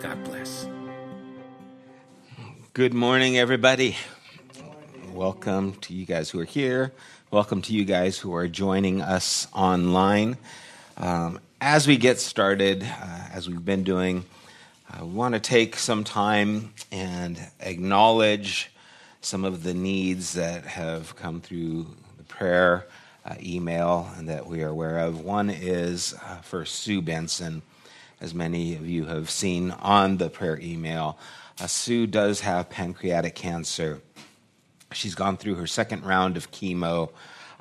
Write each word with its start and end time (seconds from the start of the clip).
God 0.00 0.22
bless. 0.24 0.68
Good 2.72 2.94
morning, 2.94 3.36
everybody. 3.36 3.96
Welcome 5.12 5.72
to 5.80 5.92
you 5.92 6.06
guys 6.06 6.30
who 6.30 6.38
are 6.38 6.44
here. 6.44 6.92
Welcome 7.32 7.62
to 7.62 7.72
you 7.72 7.84
guys 7.84 8.16
who 8.16 8.32
are 8.36 8.46
joining 8.46 9.02
us 9.02 9.48
online. 9.52 10.36
Um, 10.98 11.40
as 11.60 11.88
we 11.88 11.96
get 11.96 12.20
started, 12.20 12.84
uh, 12.84 13.28
as 13.32 13.48
we've 13.48 13.64
been 13.64 13.82
doing, 13.82 14.24
I 14.88 15.02
want 15.02 15.34
to 15.34 15.40
take 15.40 15.74
some 15.74 16.04
time 16.04 16.74
and 16.92 17.40
acknowledge 17.58 18.70
some 19.20 19.44
of 19.44 19.64
the 19.64 19.74
needs 19.74 20.34
that 20.34 20.64
have 20.64 21.16
come 21.16 21.40
through 21.40 21.88
the 22.18 22.24
prayer 22.24 22.86
uh, 23.24 23.34
email 23.42 24.08
and 24.16 24.28
that 24.28 24.46
we 24.46 24.62
are 24.62 24.68
aware 24.68 24.98
of. 24.98 25.22
One 25.22 25.50
is 25.50 26.14
uh, 26.24 26.36
for 26.36 26.64
Sue 26.64 27.02
Benson 27.02 27.62
as 28.20 28.34
many 28.34 28.74
of 28.74 28.86
you 28.86 29.06
have 29.06 29.30
seen 29.30 29.70
on 29.70 30.16
the 30.16 30.28
prayer 30.28 30.58
email. 30.60 31.18
Uh, 31.60 31.66
Sue 31.66 32.06
does 32.06 32.40
have 32.40 32.70
pancreatic 32.70 33.34
cancer. 33.34 34.00
She's 34.92 35.14
gone 35.14 35.36
through 35.36 35.56
her 35.56 35.66
second 35.66 36.04
round 36.04 36.36
of 36.36 36.50
chemo, 36.50 37.10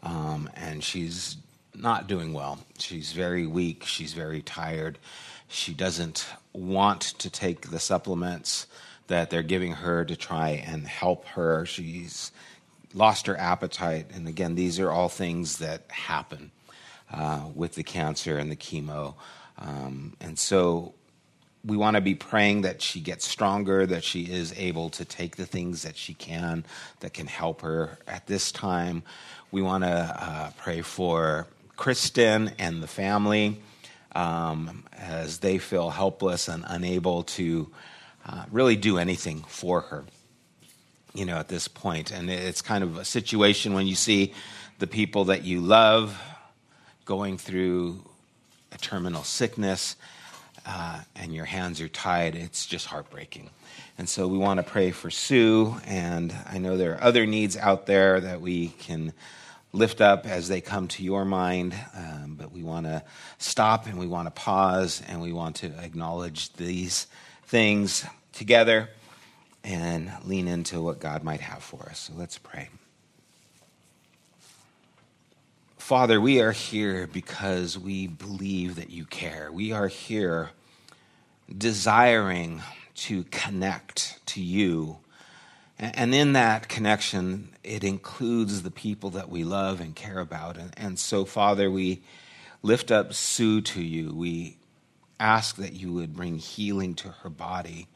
um, 0.04 0.50
and 0.56 0.84
she's 0.84 1.38
not 1.76 2.08
doing 2.08 2.34
well. 2.34 2.60
She's 2.80 3.14
very 3.14 3.46
weak. 3.46 3.84
She's 3.86 4.14
very 4.14 4.42
tired. 4.42 4.98
She 5.48 5.74
doesn't 5.74 6.28
want 6.54 7.02
to 7.02 7.30
take 7.30 7.70
the 7.70 7.80
supplements 7.80 8.68
that 9.08 9.30
they're 9.30 9.44
giving 9.44 9.74
her 9.74 10.04
to 10.06 10.16
try 10.16 10.50
and 10.50 10.88
help 10.88 11.26
her. 11.30 11.66
She's 11.66 12.32
lost 12.94 13.28
her 13.28 13.38
appetite. 13.38 14.08
And 14.14 14.28
again, 14.28 14.56
these 14.56 14.80
are 14.80 14.92
all 14.92 15.10
things 15.10 15.60
that 15.60 15.84
happen 15.90 16.52
uh, 17.12 17.46
with 17.54 17.76
the 17.76 17.84
cancer 17.84 18.38
and 18.38 18.52
the 18.52 18.56
chemo. 18.56 19.16
Um, 19.60 20.16
and 20.22 20.38
so 20.38 20.94
we 21.66 21.76
want 21.76 21.96
to 21.96 22.02
be 22.02 22.16
praying 22.16 22.62
that 22.62 22.82
she 22.82 23.02
gets 23.02 23.28
stronger, 23.28 23.86
that 23.86 24.04
she 24.04 24.24
is 24.24 24.54
able 24.58 24.90
to 24.92 25.04
take 25.04 25.36
the 25.36 25.46
things 25.46 25.84
that 25.84 25.98
she 25.98 26.14
can 26.14 26.66
that 27.02 27.14
can 27.14 27.28
help 27.28 27.62
her 27.62 27.98
at 28.08 28.26
this 28.28 28.52
time. 28.52 29.04
We 29.52 29.62
want 29.62 29.84
to 29.84 29.90
uh, 29.90 30.52
pray 30.58 30.82
for 30.82 31.48
Kristen 31.76 32.52
and 32.58 32.82
the 32.82 32.88
family 32.88 33.62
um, 34.16 34.86
as 34.94 35.40
they 35.40 35.58
feel 35.58 35.90
helpless 35.90 36.48
and 36.48 36.64
unable 36.68 37.24
to 37.24 37.70
uh, 38.26 38.46
really 38.52 38.76
do 38.76 38.98
anything 38.98 39.44
for 39.48 39.82
her. 39.82 40.06
You 41.14 41.26
know, 41.26 41.38
at 41.38 41.48
this 41.48 41.68
point, 41.68 42.12
and 42.12 42.30
it's 42.30 42.62
kind 42.62 42.84
of 42.84 42.98
a 42.98 43.06
situation 43.06 43.74
when 43.74 43.88
you 43.88 43.96
see 43.96 44.34
the 44.80 44.88
people 44.88 45.26
that 45.26 45.44
you 45.44 45.62
love 45.62 46.22
going 47.06 47.38
through 47.38 48.04
a 48.72 48.78
terminal 48.78 49.24
sickness 49.24 49.96
uh, 50.66 51.02
and 51.16 51.34
your 51.34 51.46
hands 51.46 51.80
are 51.80 51.88
tied, 51.88 52.36
it's 52.36 52.66
just 52.66 52.88
heartbreaking. 52.88 53.50
And 53.98 54.08
so 54.08 54.28
we 54.28 54.38
want 54.38 54.58
to 54.58 54.64
pray 54.64 54.92
for 54.92 55.10
Sue, 55.10 55.76
and 55.86 56.36
I 56.46 56.58
know 56.58 56.78
there 56.78 56.94
are 56.96 57.04
other 57.04 57.26
needs 57.26 57.56
out 57.56 57.86
there 57.86 58.20
that 58.20 58.42
we 58.42 58.70
can 58.80 59.14
lift 59.74 60.02
up 60.02 60.26
as 60.26 60.48
they 60.48 60.62
come 60.62 60.88
to 60.90 61.04
your 61.04 61.26
mind, 61.26 61.76
um, 61.96 62.36
but 62.38 62.52
we 62.52 62.64
want 62.64 62.86
to 62.86 63.04
stop 63.38 63.86
and 63.86 63.98
we 63.98 64.08
want 64.08 64.28
to 64.28 64.32
pause 64.32 65.02
and 65.08 65.22
we 65.22 65.32
want 65.32 65.58
to 65.58 65.68
acknowledge 65.84 66.54
these 66.54 67.08
things 67.46 68.06
together 68.34 68.90
and 69.64 70.12
lean 70.26 70.48
into 70.48 70.82
what 70.82 71.00
God 71.00 71.24
might 71.24 71.42
have 71.42 71.64
for 71.64 71.88
us. 71.90 72.00
So 72.00 72.14
let's 72.16 72.38
pray. 72.38 72.70
Father, 75.88 76.20
we 76.20 76.42
are 76.42 76.52
here 76.52 77.08
because 77.08 77.80
we 77.80 78.08
believe 78.08 78.76
that 78.76 78.90
you 78.90 79.06
care. 79.06 79.50
We 79.50 79.72
are 79.72 79.88
here 79.88 80.50
desiring 81.58 82.62
to 82.96 83.24
connect 83.32 84.20
to 84.26 84.42
you. 84.42 84.98
And 85.80 86.14
in 86.14 86.34
that 86.34 86.68
connection, 86.68 87.56
it 87.64 87.86
includes 87.86 88.64
the 88.64 88.70
people 88.70 89.12
that 89.12 89.30
we 89.30 89.46
love 89.46 89.80
and 89.80 89.96
care 89.96 90.20
about. 90.20 90.58
And, 90.76 91.00
so, 91.00 91.24
Father, 91.24 91.72
we 91.72 92.02
lift 92.62 92.92
up 92.92 93.14
Sue 93.14 93.62
to 93.62 93.82
you. 93.82 94.14
We 94.14 94.58
ask 95.22 95.56
that 95.56 95.72
you 95.72 95.94
would 95.94 96.18
bring 96.18 96.38
healing 96.38 96.96
to 96.96 97.12
her 97.24 97.30
body, 97.30 97.88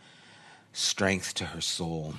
strength 0.72 1.34
to 1.34 1.48
her 1.48 1.60
soul. 1.60 2.14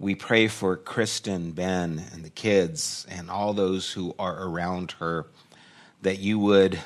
We 0.00 0.14
pray 0.14 0.48
for 0.48 0.78
Kristen, 0.78 1.52
Ben, 1.52 2.02
and 2.14 2.24
the 2.24 2.30
kids, 2.30 3.06
and 3.10 3.30
all 3.30 3.52
those 3.52 3.92
who 3.92 4.14
are 4.18 4.48
around 4.48 4.92
her, 4.92 5.26
that 6.00 6.18
you 6.18 6.38
would 6.38 6.80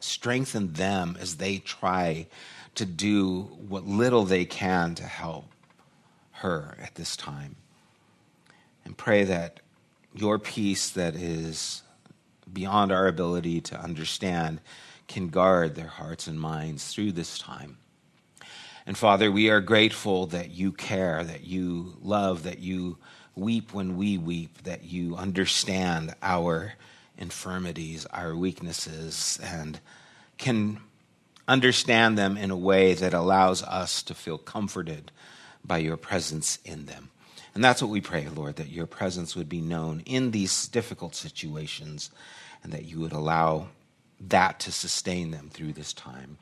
strengthen 0.00 0.72
them 0.72 1.16
as 1.20 1.36
they 1.36 1.58
try 1.58 2.26
to 2.74 2.84
do 2.84 3.42
what 3.68 3.86
little 3.86 4.24
they 4.24 4.44
can 4.44 4.96
to 4.96 5.04
help 5.04 5.44
her 6.32 6.76
at 6.82 6.96
this 6.96 7.16
time. 7.16 7.54
And 8.84 8.96
pray 8.96 9.22
that 9.22 9.60
your 10.12 10.40
peace, 10.40 10.90
that 10.90 11.14
is 11.14 11.84
beyond 12.52 12.90
our 12.90 13.06
ability 13.06 13.60
to 13.60 13.80
understand, 13.80 14.60
can 15.06 15.28
guard 15.28 15.76
their 15.76 15.86
hearts 15.86 16.26
and 16.26 16.40
minds 16.40 16.92
through 16.92 17.12
this 17.12 17.38
time. 17.38 17.78
And 18.88 18.96
Father, 18.96 19.30
we 19.30 19.50
are 19.50 19.60
grateful 19.60 20.28
that 20.28 20.50
you 20.50 20.72
care, 20.72 21.22
that 21.22 21.44
you 21.44 21.98
love, 22.00 22.44
that 22.44 22.60
you 22.60 22.96
weep 23.36 23.74
when 23.74 23.98
we 23.98 24.16
weep, 24.16 24.62
that 24.62 24.82
you 24.82 25.14
understand 25.14 26.14
our 26.22 26.72
infirmities, 27.18 28.06
our 28.06 28.34
weaknesses, 28.34 29.38
and 29.42 29.78
can 30.38 30.80
understand 31.46 32.16
them 32.16 32.38
in 32.38 32.50
a 32.50 32.56
way 32.56 32.94
that 32.94 33.12
allows 33.12 33.62
us 33.62 34.02
to 34.04 34.14
feel 34.14 34.38
comforted 34.38 35.12
by 35.62 35.76
your 35.76 35.98
presence 35.98 36.58
in 36.64 36.86
them. 36.86 37.10
And 37.54 37.62
that's 37.62 37.82
what 37.82 37.90
we 37.90 38.00
pray, 38.00 38.26
Lord, 38.26 38.56
that 38.56 38.70
your 38.70 38.86
presence 38.86 39.36
would 39.36 39.50
be 39.50 39.60
known 39.60 40.00
in 40.06 40.30
these 40.30 40.66
difficult 40.66 41.14
situations 41.14 42.10
and 42.64 42.72
that 42.72 42.86
you 42.86 43.00
would 43.00 43.12
allow 43.12 43.68
that 44.18 44.60
to 44.60 44.72
sustain 44.72 45.30
them 45.30 45.50
through 45.52 45.74
this 45.74 45.92
time. 45.92 46.38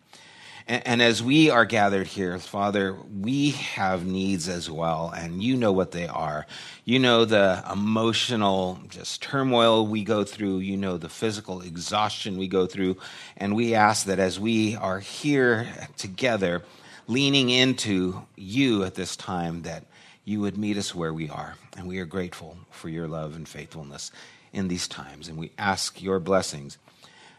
And, 0.66 0.86
and 0.86 1.02
as 1.02 1.22
we 1.22 1.50
are 1.50 1.64
gathered 1.64 2.06
here, 2.06 2.38
Father, 2.38 2.94
we 2.94 3.50
have 3.50 4.04
needs 4.04 4.48
as 4.48 4.70
well, 4.70 5.12
and 5.16 5.42
you 5.42 5.56
know 5.56 5.72
what 5.72 5.92
they 5.92 6.06
are. 6.06 6.46
You 6.84 6.98
know 6.98 7.24
the 7.24 7.62
emotional 7.70 8.78
just 8.88 9.22
turmoil 9.22 9.86
we 9.86 10.04
go 10.04 10.24
through, 10.24 10.58
you 10.58 10.76
know 10.76 10.96
the 10.96 11.08
physical 11.08 11.60
exhaustion 11.60 12.38
we 12.38 12.48
go 12.48 12.66
through, 12.66 12.96
and 13.36 13.54
we 13.54 13.74
ask 13.74 14.06
that 14.06 14.18
as 14.18 14.40
we 14.40 14.76
are 14.76 15.00
here 15.00 15.68
together, 15.96 16.62
leaning 17.06 17.50
into 17.50 18.26
you 18.36 18.82
at 18.84 18.94
this 18.94 19.16
time, 19.16 19.62
that 19.62 19.84
you 20.24 20.40
would 20.40 20.58
meet 20.58 20.76
us 20.76 20.94
where 20.94 21.14
we 21.14 21.30
are. 21.30 21.54
And 21.76 21.86
we 21.86 22.00
are 22.00 22.06
grateful 22.06 22.56
for 22.70 22.88
your 22.88 23.06
love 23.06 23.36
and 23.36 23.48
faithfulness 23.48 24.10
in 24.52 24.66
these 24.66 24.88
times. 24.88 25.28
And 25.28 25.38
we 25.38 25.52
ask 25.56 26.02
your 26.02 26.18
blessings 26.18 26.78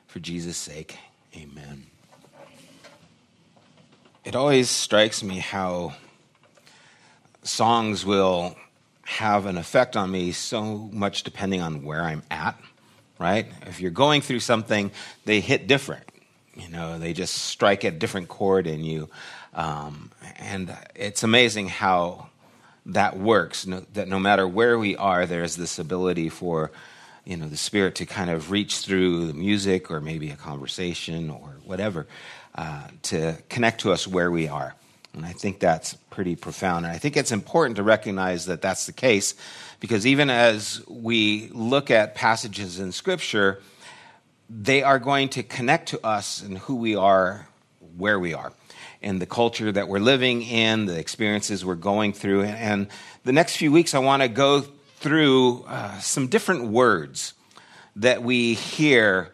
for 0.06 0.20
Jesus' 0.20 0.58
sake. 0.58 0.98
Amen 1.36 1.97
it 4.28 4.36
always 4.36 4.70
strikes 4.70 5.24
me 5.24 5.38
how 5.38 5.94
songs 7.44 8.06
will 8.06 8.58
have 9.06 9.46
an 9.46 9.58
effect 9.58 9.96
on 9.96 10.12
me 10.12 10.34
so 10.34 10.90
much 10.92 11.24
depending 11.24 11.62
on 11.62 11.86
where 11.86 12.02
I'm 12.02 12.22
at, 12.30 12.60
right? 13.20 13.48
If 13.68 13.80
you're 13.80 13.90
going 13.90 14.20
through 14.20 14.42
something, 14.42 14.92
they 15.24 15.40
hit 15.40 15.66
different. 15.66 16.04
You 16.56 16.68
know, 16.68 17.00
they 17.00 17.14
just 17.14 17.36
strike 17.36 17.86
a 17.86 17.92
different 17.92 18.28
chord 18.28 18.68
in 18.68 18.84
you. 18.84 19.08
Um, 19.54 20.12
and 20.40 20.78
it's 20.94 21.24
amazing 21.24 21.70
how 21.70 22.28
that 22.88 23.18
works, 23.18 23.66
no, 23.66 23.86
that 23.94 24.10
no 24.10 24.20
matter 24.20 24.46
where 24.46 24.78
we 24.78 24.98
are, 24.98 25.26
there's 25.26 25.56
this 25.56 25.80
ability 25.80 26.28
for 26.28 26.70
you 27.24 27.38
know 27.38 27.48
the 27.48 27.58
spirit 27.58 27.96
to 27.96 28.06
kind 28.06 28.30
of 28.30 28.52
reach 28.52 28.80
through 28.80 29.28
the 29.28 29.34
music 29.34 29.92
or 29.92 30.00
maybe 30.00 30.32
a 30.32 30.38
conversation 30.38 31.30
or 31.30 31.58
whatever 31.66 32.08
uh, 32.58 32.88
to 33.04 33.38
connect 33.50 33.82
to 33.82 33.92
us 33.92 34.08
where 34.08 34.32
we 34.32 34.48
are. 34.48 34.76
And 35.14 35.26
i 35.26 35.32
think 35.32 35.60
that's 35.60 35.94
pretty 36.10 36.36
profound. 36.36 36.86
And 36.86 36.94
i 36.94 36.98
think 36.98 37.18
it's 37.18 37.32
important 37.32 37.78
to 37.78 37.84
recognize 37.84 38.46
that 38.46 38.62
that's 38.62 38.86
the 38.86 38.94
case 38.94 39.36
because 39.80 40.06
even 40.06 40.30
as 40.30 40.82
we 40.88 41.50
look 41.54 41.92
at 41.92 42.16
passages 42.16 42.80
in 42.80 42.92
scripture 42.92 43.62
they 44.50 44.82
are 44.82 44.98
going 44.98 45.30
to 45.30 45.44
connect 45.44 45.90
to 45.90 46.06
us 46.06 46.42
and 46.42 46.58
who 46.60 46.76
we 46.76 46.96
are 46.96 47.48
where 47.98 48.20
we 48.20 48.34
are 48.34 48.54
and 49.02 49.22
the 49.22 49.26
culture 49.26 49.72
that 49.72 49.88
we're 49.88 50.00
living 50.00 50.42
in 50.42 50.86
the 50.86 50.98
experiences 50.98 51.64
we're 51.64 51.76
going 51.76 52.14
through. 52.14 52.44
And 52.44 52.88
the 53.24 53.32
next 53.32 53.58
few 53.58 53.72
weeks 53.72 53.94
i 53.94 54.00
want 54.00 54.24
to 54.24 54.30
go 54.30 54.64
through 55.00 55.64
uh, 55.68 56.00
some 56.00 56.28
different 56.28 56.70
words 56.70 57.34
that 57.96 58.24
we 58.24 58.54
hear 58.56 59.32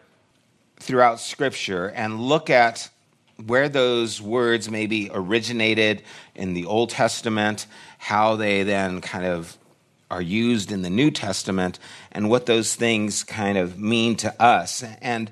throughout 0.76 1.20
Scripture 1.20 1.88
and 1.88 2.20
look 2.20 2.50
at 2.50 2.90
where 3.44 3.68
those 3.68 4.20
words 4.20 4.70
maybe 4.70 5.10
originated 5.12 6.02
in 6.34 6.54
the 6.54 6.66
Old 6.66 6.90
Testament, 6.90 7.66
how 7.98 8.36
they 8.36 8.62
then 8.62 9.00
kind 9.00 9.24
of 9.24 9.56
are 10.10 10.22
used 10.22 10.70
in 10.70 10.82
the 10.82 10.90
New 10.90 11.10
Testament, 11.10 11.78
and 12.12 12.30
what 12.30 12.46
those 12.46 12.74
things 12.74 13.24
kind 13.24 13.58
of 13.58 13.78
mean 13.78 14.16
to 14.16 14.42
us. 14.42 14.84
And 15.00 15.30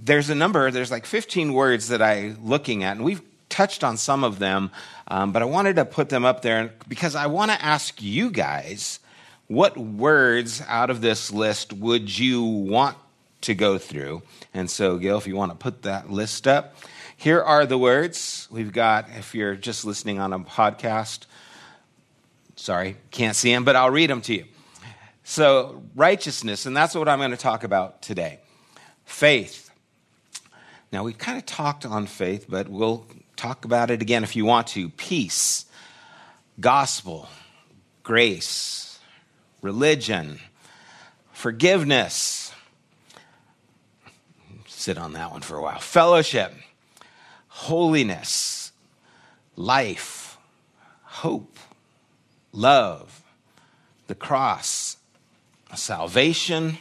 there's 0.00 0.30
a 0.30 0.34
number, 0.34 0.70
there's 0.70 0.90
like 0.90 1.06
15 1.06 1.52
words 1.52 1.88
that 1.88 2.00
I'm 2.00 2.38
looking 2.44 2.84
at, 2.84 2.96
and 2.96 3.04
we've 3.04 3.22
touched 3.48 3.82
on 3.82 3.96
some 3.96 4.24
of 4.24 4.38
them, 4.38 4.70
um, 5.08 5.32
but 5.32 5.42
I 5.42 5.46
wanted 5.46 5.76
to 5.76 5.84
put 5.84 6.10
them 6.10 6.24
up 6.24 6.42
there 6.42 6.74
because 6.86 7.14
I 7.14 7.26
want 7.26 7.50
to 7.50 7.62
ask 7.64 8.00
you 8.02 8.30
guys 8.30 9.00
what 9.48 9.76
words 9.78 10.62
out 10.68 10.90
of 10.90 11.00
this 11.00 11.32
list 11.32 11.72
would 11.72 12.18
you 12.18 12.44
want 12.44 12.96
to 13.40 13.54
go 13.54 13.78
through? 13.78 14.22
And 14.52 14.70
so, 14.70 14.98
Gil, 14.98 15.16
if 15.16 15.26
you 15.26 15.34
want 15.34 15.52
to 15.52 15.56
put 15.56 15.82
that 15.82 16.10
list 16.10 16.46
up, 16.46 16.76
here 17.18 17.42
are 17.42 17.66
the 17.66 17.76
words. 17.76 18.46
We've 18.48 18.72
got, 18.72 19.08
if 19.16 19.34
you're 19.34 19.56
just 19.56 19.84
listening 19.84 20.20
on 20.20 20.32
a 20.32 20.38
podcast, 20.38 21.26
sorry, 22.54 22.96
can't 23.10 23.34
see 23.34 23.52
them, 23.52 23.64
but 23.64 23.74
I'll 23.74 23.90
read 23.90 24.08
them 24.08 24.20
to 24.22 24.34
you. 24.34 24.44
So, 25.24 25.82
righteousness, 25.96 26.64
and 26.64 26.76
that's 26.76 26.94
what 26.94 27.08
I'm 27.08 27.18
going 27.18 27.32
to 27.32 27.36
talk 27.36 27.64
about 27.64 28.02
today. 28.02 28.38
Faith. 29.04 29.68
Now, 30.92 31.02
we've 31.02 31.18
kind 31.18 31.36
of 31.36 31.44
talked 31.44 31.84
on 31.84 32.06
faith, 32.06 32.46
but 32.48 32.68
we'll 32.68 33.04
talk 33.36 33.64
about 33.64 33.90
it 33.90 34.00
again 34.00 34.22
if 34.22 34.36
you 34.36 34.44
want 34.44 34.68
to. 34.68 34.88
Peace, 34.90 35.66
gospel, 36.60 37.28
grace, 38.04 39.00
religion, 39.60 40.38
forgiveness. 41.32 42.52
Sit 44.68 44.96
on 44.98 45.14
that 45.14 45.32
one 45.32 45.40
for 45.40 45.56
a 45.56 45.62
while. 45.62 45.80
Fellowship, 45.80 46.54
holiness, 47.58 48.70
life, 49.56 50.38
hope, 51.02 51.58
love, 52.52 53.20
the 54.06 54.14
cross, 54.14 54.96
salvation, 55.74 56.78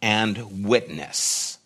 and 0.00 0.64
witness. 0.64 1.58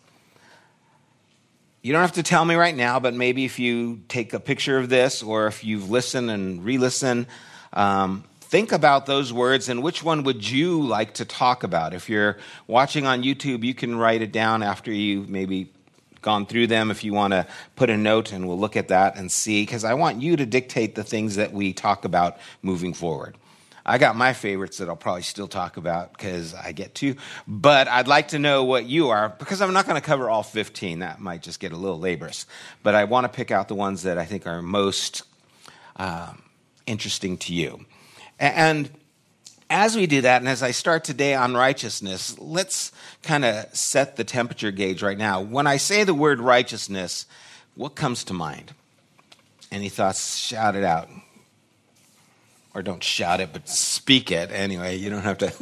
You 1.83 1.93
don't 1.93 2.03
have 2.03 2.13
to 2.15 2.25
tell 2.25 2.45
me 2.45 2.57
right 2.57 2.75
now, 2.75 2.99
but 2.99 3.15
maybe 3.15 3.45
if 3.45 3.61
you 3.61 4.01
take 4.09 4.35
a 4.35 4.41
picture 4.41 4.77
of 4.77 4.89
this 4.89 5.23
or 5.23 5.47
if 5.47 5.63
you've 5.63 5.89
listened 5.89 6.29
and 6.29 6.65
re 6.65 6.79
listened, 6.79 7.29
um, 7.73 8.25
think 8.41 8.73
about 8.73 9.07
those 9.07 9.33
words 9.33 9.69
and 9.69 9.85
which 9.85 10.03
one 10.03 10.25
would 10.25 10.51
you 10.51 10.83
like 10.83 11.15
to 11.15 11.25
talk 11.25 11.63
about. 11.63 11.95
If 11.95 12.11
you're 12.11 12.39
watching 12.67 13.07
on 13.07 13.23
YouTube, 13.23 13.63
you 13.63 13.73
can 13.73 13.95
write 13.95 14.21
it 14.21 14.33
down 14.33 14.65
after 14.65 14.91
you 14.91 15.25
maybe 15.29 15.71
gone 16.27 16.45
through 16.45 16.67
them 16.67 16.91
if 16.91 17.05
you 17.05 17.15
want 17.15 17.33
to 17.33 17.47
put 17.77 17.89
a 17.89 17.97
note 17.97 18.33
and 18.33 18.49
we'll 18.49 18.59
look 18.59 18.77
at 18.77 18.89
that 18.89 19.17
and 19.17 19.31
see 19.31 19.63
because 19.63 19.85
I 19.85 19.95
want 19.95 20.21
you 20.21 20.35
to 20.37 20.45
dictate 20.45 20.97
the 20.97 21.05
things 21.05 21.37
that 21.37 21.53
we 21.53 21.73
talk 21.73 22.05
about 22.05 22.37
moving 22.63 22.95
forward. 22.95 23.37
I 23.87 23.99
got 23.99 24.17
my 24.17 24.33
favorites 24.33 24.79
that 24.79 24.89
I'll 24.89 24.97
probably 24.97 25.23
still 25.23 25.47
talk 25.47 25.77
about 25.77 26.13
because 26.13 26.53
I 26.53 26.73
get 26.73 26.97
to, 26.97 27.15
but 27.47 27.87
I'd 27.87 28.09
like 28.09 28.27
to 28.29 28.41
know 28.41 28.65
what 28.65 28.87
you 28.87 29.11
are 29.11 29.29
because 29.39 29.63
I'm 29.63 29.73
not 29.73 29.87
going 29.87 29.95
to 29.95 30.05
cover 30.05 30.29
all 30.29 30.43
15. 30.43 30.99
That 30.99 31.21
might 31.21 31.43
just 31.43 31.61
get 31.61 31.71
a 31.71 31.77
little 31.77 32.01
laborious. 32.01 32.47
But 32.83 32.97
I 32.97 33.05
want 33.05 33.25
to 33.25 33.29
pick 33.29 33.53
out 33.53 33.69
the 33.69 33.77
ones 33.77 34.03
that 34.03 34.19
I 34.19 34.25
think 34.25 34.49
are 34.49 34.61
most 34.63 35.23
uh, 35.95 36.33
interesting 36.87 37.39
to 37.39 37.55
you. 37.55 37.87
And 38.41 38.91
as 39.69 39.97
we 39.97 40.07
do 40.07 40.21
that, 40.21 40.43
and 40.43 40.49
as 40.49 40.63
I 40.63 40.71
start 40.71 41.05
today 41.05 41.35
on 41.35 41.55
righteousness, 41.55 42.39
let's 42.39 42.93
kind 43.23 43.45
of 43.45 43.75
set 43.75 44.17
the 44.17 44.25
temperature 44.25 44.71
gauge 44.71 45.03
right 45.03 45.19
now. 45.19 45.41
When 45.41 45.67
I 45.67 45.77
say 45.77 46.05
the 46.05 46.15
word 46.15 46.41
righteousness, 46.41 47.27
what 47.75 47.95
comes 47.95 48.25
to 48.25 48.35
mind? 48.35 48.75
Any 49.73 49.89
thoughts? 49.89 50.37
Shout 50.37 50.77
it 50.77 50.85
out. 50.85 51.09
Or 52.75 52.83
don't 52.83 53.03
shout 53.03 53.41
it, 53.41 53.51
but 53.53 53.69
speak 53.69 54.31
it 54.31 54.51
anyway. 54.53 54.97
You 54.97 55.11
don't 55.11 55.23
have 55.23 55.39
to. 55.39 55.53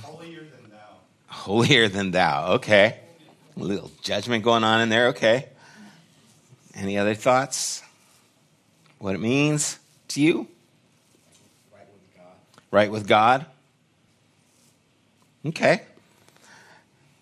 Holier 0.00 0.40
than 0.40 0.70
thou. 0.70 0.96
Holier 1.26 1.88
than 1.88 2.10
thou. 2.10 2.54
Okay. 2.54 2.98
A 3.56 3.60
little 3.60 3.90
judgment 4.02 4.42
going 4.42 4.64
on 4.64 4.80
in 4.80 4.88
there. 4.88 5.08
Okay. 5.08 5.48
Any 6.74 6.98
other 6.98 7.14
thoughts? 7.14 7.82
What 8.98 9.14
it 9.14 9.20
means 9.20 9.78
to 10.08 10.20
you? 10.20 10.48
Right 12.70 12.90
with 12.90 13.06
God? 13.06 13.46
Okay. 15.44 15.82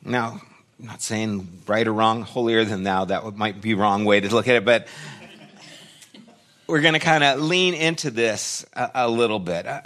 Now, 0.04 0.40
I'm 0.80 0.86
not 0.86 1.02
saying 1.02 1.48
right 1.66 1.86
or 1.86 1.92
wrong, 1.92 2.22
holier 2.22 2.64
than 2.64 2.82
thou, 2.82 3.04
that 3.06 3.36
might 3.36 3.60
be 3.60 3.74
wrong 3.74 4.04
way 4.04 4.20
to 4.20 4.28
look 4.28 4.48
at 4.48 4.56
it, 4.56 4.64
but 4.64 4.88
we're 6.66 6.80
going 6.80 6.94
to 6.94 7.00
kind 7.00 7.24
of 7.24 7.40
lean 7.40 7.74
into 7.74 8.10
this 8.10 8.66
a, 8.74 8.90
a 8.94 9.08
little 9.08 9.38
bit. 9.38 9.66
Uh, 9.66 9.80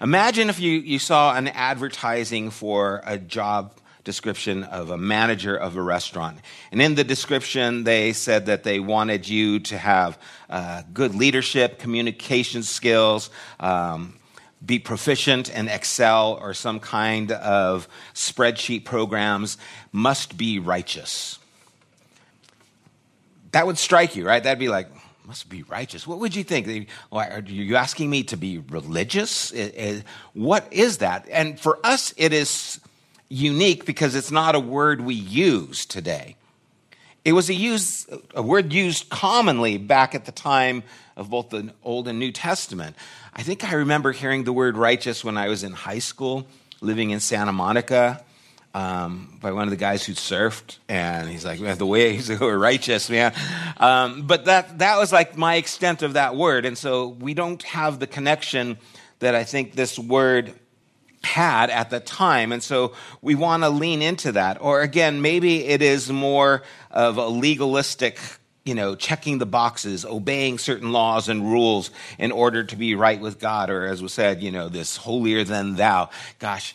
imagine 0.00 0.48
if 0.50 0.60
you, 0.60 0.72
you 0.72 0.98
saw 0.98 1.34
an 1.34 1.48
advertising 1.48 2.50
for 2.50 3.02
a 3.04 3.18
job 3.18 3.72
description 4.04 4.64
of 4.64 4.90
a 4.90 4.98
manager 4.98 5.56
of 5.56 5.76
a 5.76 5.82
restaurant. 5.82 6.38
And 6.70 6.82
in 6.82 6.94
the 6.94 7.04
description, 7.04 7.84
they 7.84 8.12
said 8.12 8.46
that 8.46 8.64
they 8.64 8.80
wanted 8.80 9.28
you 9.28 9.60
to 9.60 9.78
have 9.78 10.18
uh, 10.50 10.82
good 10.92 11.14
leadership, 11.14 11.78
communication 11.78 12.62
skills, 12.62 13.30
um, 13.60 14.14
be 14.64 14.78
proficient 14.78 15.50
in 15.50 15.68
Excel 15.68 16.38
or 16.40 16.54
some 16.54 16.78
kind 16.80 17.32
of 17.32 17.88
spreadsheet 18.14 18.84
programs, 18.84 19.58
must 19.90 20.36
be 20.36 20.58
righteous. 20.58 21.38
That 23.50 23.66
would 23.66 23.78
strike 23.78 24.16
you, 24.16 24.26
right? 24.26 24.42
That'd 24.42 24.58
be 24.58 24.68
like, 24.68 24.88
must 25.26 25.48
be 25.48 25.62
righteous. 25.64 26.06
What 26.06 26.18
would 26.20 26.34
you 26.34 26.44
think? 26.44 26.88
Are 27.12 27.40
you 27.40 27.76
asking 27.76 28.10
me 28.10 28.22
to 28.24 28.36
be 28.36 28.58
religious? 28.58 29.52
What 30.32 30.72
is 30.72 30.98
that? 30.98 31.28
And 31.30 31.58
for 31.58 31.78
us, 31.84 32.14
it 32.16 32.32
is 32.32 32.80
unique 33.28 33.84
because 33.84 34.14
it's 34.14 34.30
not 34.30 34.54
a 34.54 34.60
word 34.60 35.00
we 35.00 35.14
use 35.14 35.86
today. 35.86 36.36
It 37.24 37.34
was 37.34 37.48
a, 37.50 37.54
use, 37.54 38.06
a 38.34 38.42
word 38.42 38.72
used 38.72 39.08
commonly 39.08 39.78
back 39.78 40.14
at 40.14 40.24
the 40.24 40.32
time 40.32 40.82
of 41.16 41.30
both 41.30 41.50
the 41.50 41.72
Old 41.84 42.08
and 42.08 42.18
New 42.18 42.32
Testament. 42.32 42.96
I 43.34 43.42
think 43.42 43.64
I 43.64 43.76
remember 43.76 44.12
hearing 44.12 44.44
the 44.44 44.52
word 44.52 44.76
righteous 44.76 45.24
when 45.24 45.38
I 45.38 45.48
was 45.48 45.64
in 45.64 45.72
high 45.72 46.00
school, 46.00 46.46
living 46.82 47.10
in 47.10 47.20
Santa 47.20 47.52
Monica. 47.52 48.22
Um, 48.74 49.38
by 49.42 49.52
one 49.52 49.64
of 49.64 49.70
the 49.70 49.76
guys 49.76 50.04
who 50.04 50.14
surfed, 50.14 50.78
and 50.88 51.28
he's 51.28 51.44
like, 51.44 51.60
"Man, 51.60 51.76
"The 51.76 51.86
way 51.86 52.12
waves 52.12 52.30
are 52.30 52.58
righteous, 52.58 53.10
man." 53.10 53.34
Um, 53.78 54.22
but 54.22 54.46
that 54.46 54.78
that 54.78 54.98
was 54.98 55.12
like 55.12 55.36
my 55.36 55.56
extent 55.56 56.02
of 56.02 56.14
that 56.14 56.36
word, 56.36 56.64
and 56.64 56.76
so 56.76 57.08
we 57.08 57.34
don't 57.34 57.62
have 57.64 57.98
the 57.98 58.06
connection 58.06 58.78
that 59.18 59.34
I 59.34 59.44
think 59.44 59.74
this 59.74 59.98
word 59.98 60.54
had 61.22 61.68
at 61.70 61.90
the 61.90 62.00
time, 62.00 62.50
and 62.52 62.62
so 62.62 62.94
we 63.20 63.34
want 63.34 63.62
to 63.62 63.68
lean 63.68 64.00
into 64.00 64.32
that. 64.32 64.60
Or 64.60 64.80
again, 64.80 65.20
maybe 65.20 65.66
it 65.66 65.82
is 65.82 66.10
more 66.10 66.62
of 66.90 67.18
a 67.18 67.26
legalistic 67.28 68.18
you 68.64 68.74
know, 68.74 68.94
checking 68.94 69.38
the 69.38 69.46
boxes, 69.46 70.04
obeying 70.04 70.58
certain 70.58 70.92
laws 70.92 71.28
and 71.28 71.50
rules 71.50 71.90
in 72.18 72.30
order 72.30 72.62
to 72.64 72.76
be 72.76 72.94
right 72.94 73.20
with 73.20 73.40
God, 73.40 73.70
or 73.70 73.86
as 73.86 74.02
was 74.02 74.12
said, 74.12 74.42
you 74.42 74.52
know, 74.52 74.68
this 74.68 74.96
holier 74.96 75.44
than 75.44 75.76
thou. 75.76 76.10
Gosh, 76.38 76.74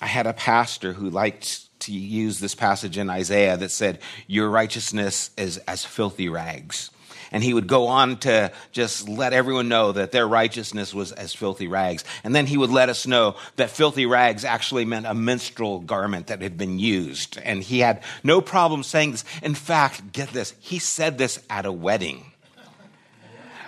I 0.00 0.06
had 0.06 0.26
a 0.26 0.32
pastor 0.32 0.92
who 0.92 1.10
liked 1.10 1.64
to 1.80 1.92
use 1.92 2.40
this 2.40 2.54
passage 2.54 2.98
in 2.98 3.08
Isaiah 3.08 3.56
that 3.56 3.70
said, 3.70 4.00
Your 4.26 4.50
righteousness 4.50 5.30
is 5.36 5.58
as 5.58 5.84
filthy 5.84 6.28
rags 6.28 6.90
and 7.32 7.42
he 7.42 7.54
would 7.54 7.66
go 7.66 7.86
on 7.86 8.18
to 8.18 8.52
just 8.72 9.08
let 9.08 9.32
everyone 9.32 9.68
know 9.68 9.92
that 9.92 10.12
their 10.12 10.26
righteousness 10.26 10.94
was 10.94 11.12
as 11.12 11.34
filthy 11.34 11.68
rags. 11.68 12.04
And 12.24 12.34
then 12.34 12.46
he 12.46 12.56
would 12.56 12.70
let 12.70 12.88
us 12.88 13.06
know 13.06 13.36
that 13.56 13.70
filthy 13.70 14.06
rags 14.06 14.44
actually 14.44 14.84
meant 14.84 15.06
a 15.06 15.14
menstrual 15.14 15.80
garment 15.80 16.28
that 16.28 16.42
had 16.42 16.56
been 16.56 16.78
used. 16.78 17.38
And 17.38 17.62
he 17.62 17.80
had 17.80 18.02
no 18.22 18.40
problem 18.40 18.82
saying 18.82 19.12
this. 19.12 19.24
In 19.42 19.54
fact, 19.54 20.12
get 20.12 20.30
this, 20.30 20.54
he 20.60 20.78
said 20.78 21.18
this 21.18 21.40
at 21.50 21.66
a 21.66 21.72
wedding. 21.72 22.27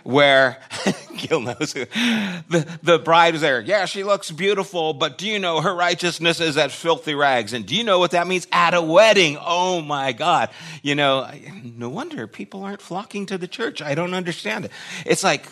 Where 0.04 0.59
Gil 1.16 1.40
knows 1.40 1.73
who, 1.73 1.85
the, 1.85 2.78
the 2.83 2.99
bride 2.99 3.35
was 3.35 3.42
there. 3.42 3.61
Yeah, 3.61 3.85
she 3.85 4.04
looks 4.04 4.30
beautiful, 4.30 4.92
but 4.92 5.19
do 5.19 5.26
you 5.26 5.38
know 5.38 5.61
her 5.61 5.75
righteousness 5.75 6.40
is 6.40 6.57
at 6.57 6.71
filthy 6.71 7.14
rags? 7.14 7.52
And 7.52 7.66
do 7.66 7.76
you 7.76 7.85
know 7.85 7.99
what 7.99 8.12
that 8.12 8.26
means? 8.26 8.47
At 8.52 8.75
a 8.75 8.83
wedding. 8.83 9.38
Oh 9.40 9.80
my 9.80 10.12
God. 10.12 10.50
You 10.83 10.95
know, 10.95 11.30
no 11.62 11.88
wonder 11.88 12.26
people 12.26 12.64
aren't 12.64 12.83
flocking 12.83 13.26
to 13.26 13.38
the 13.38 13.49
church. 13.49 13.83
I 13.83 13.95
don't 13.95 14.14
understand 14.14 14.64
it. 14.64 14.73
It's 15.04 15.23
like 15.23 15.47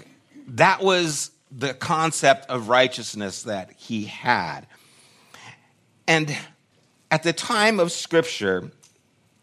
that 0.48 0.82
was 0.82 1.30
the 1.50 1.74
concept 1.74 2.48
of 2.50 2.68
righteousness 2.68 3.44
that 3.44 3.72
he 3.72 4.04
had. 4.04 4.66
And 6.06 6.36
at 7.10 7.22
the 7.22 7.32
time 7.32 7.80
of 7.80 7.92
Scripture, 7.92 8.70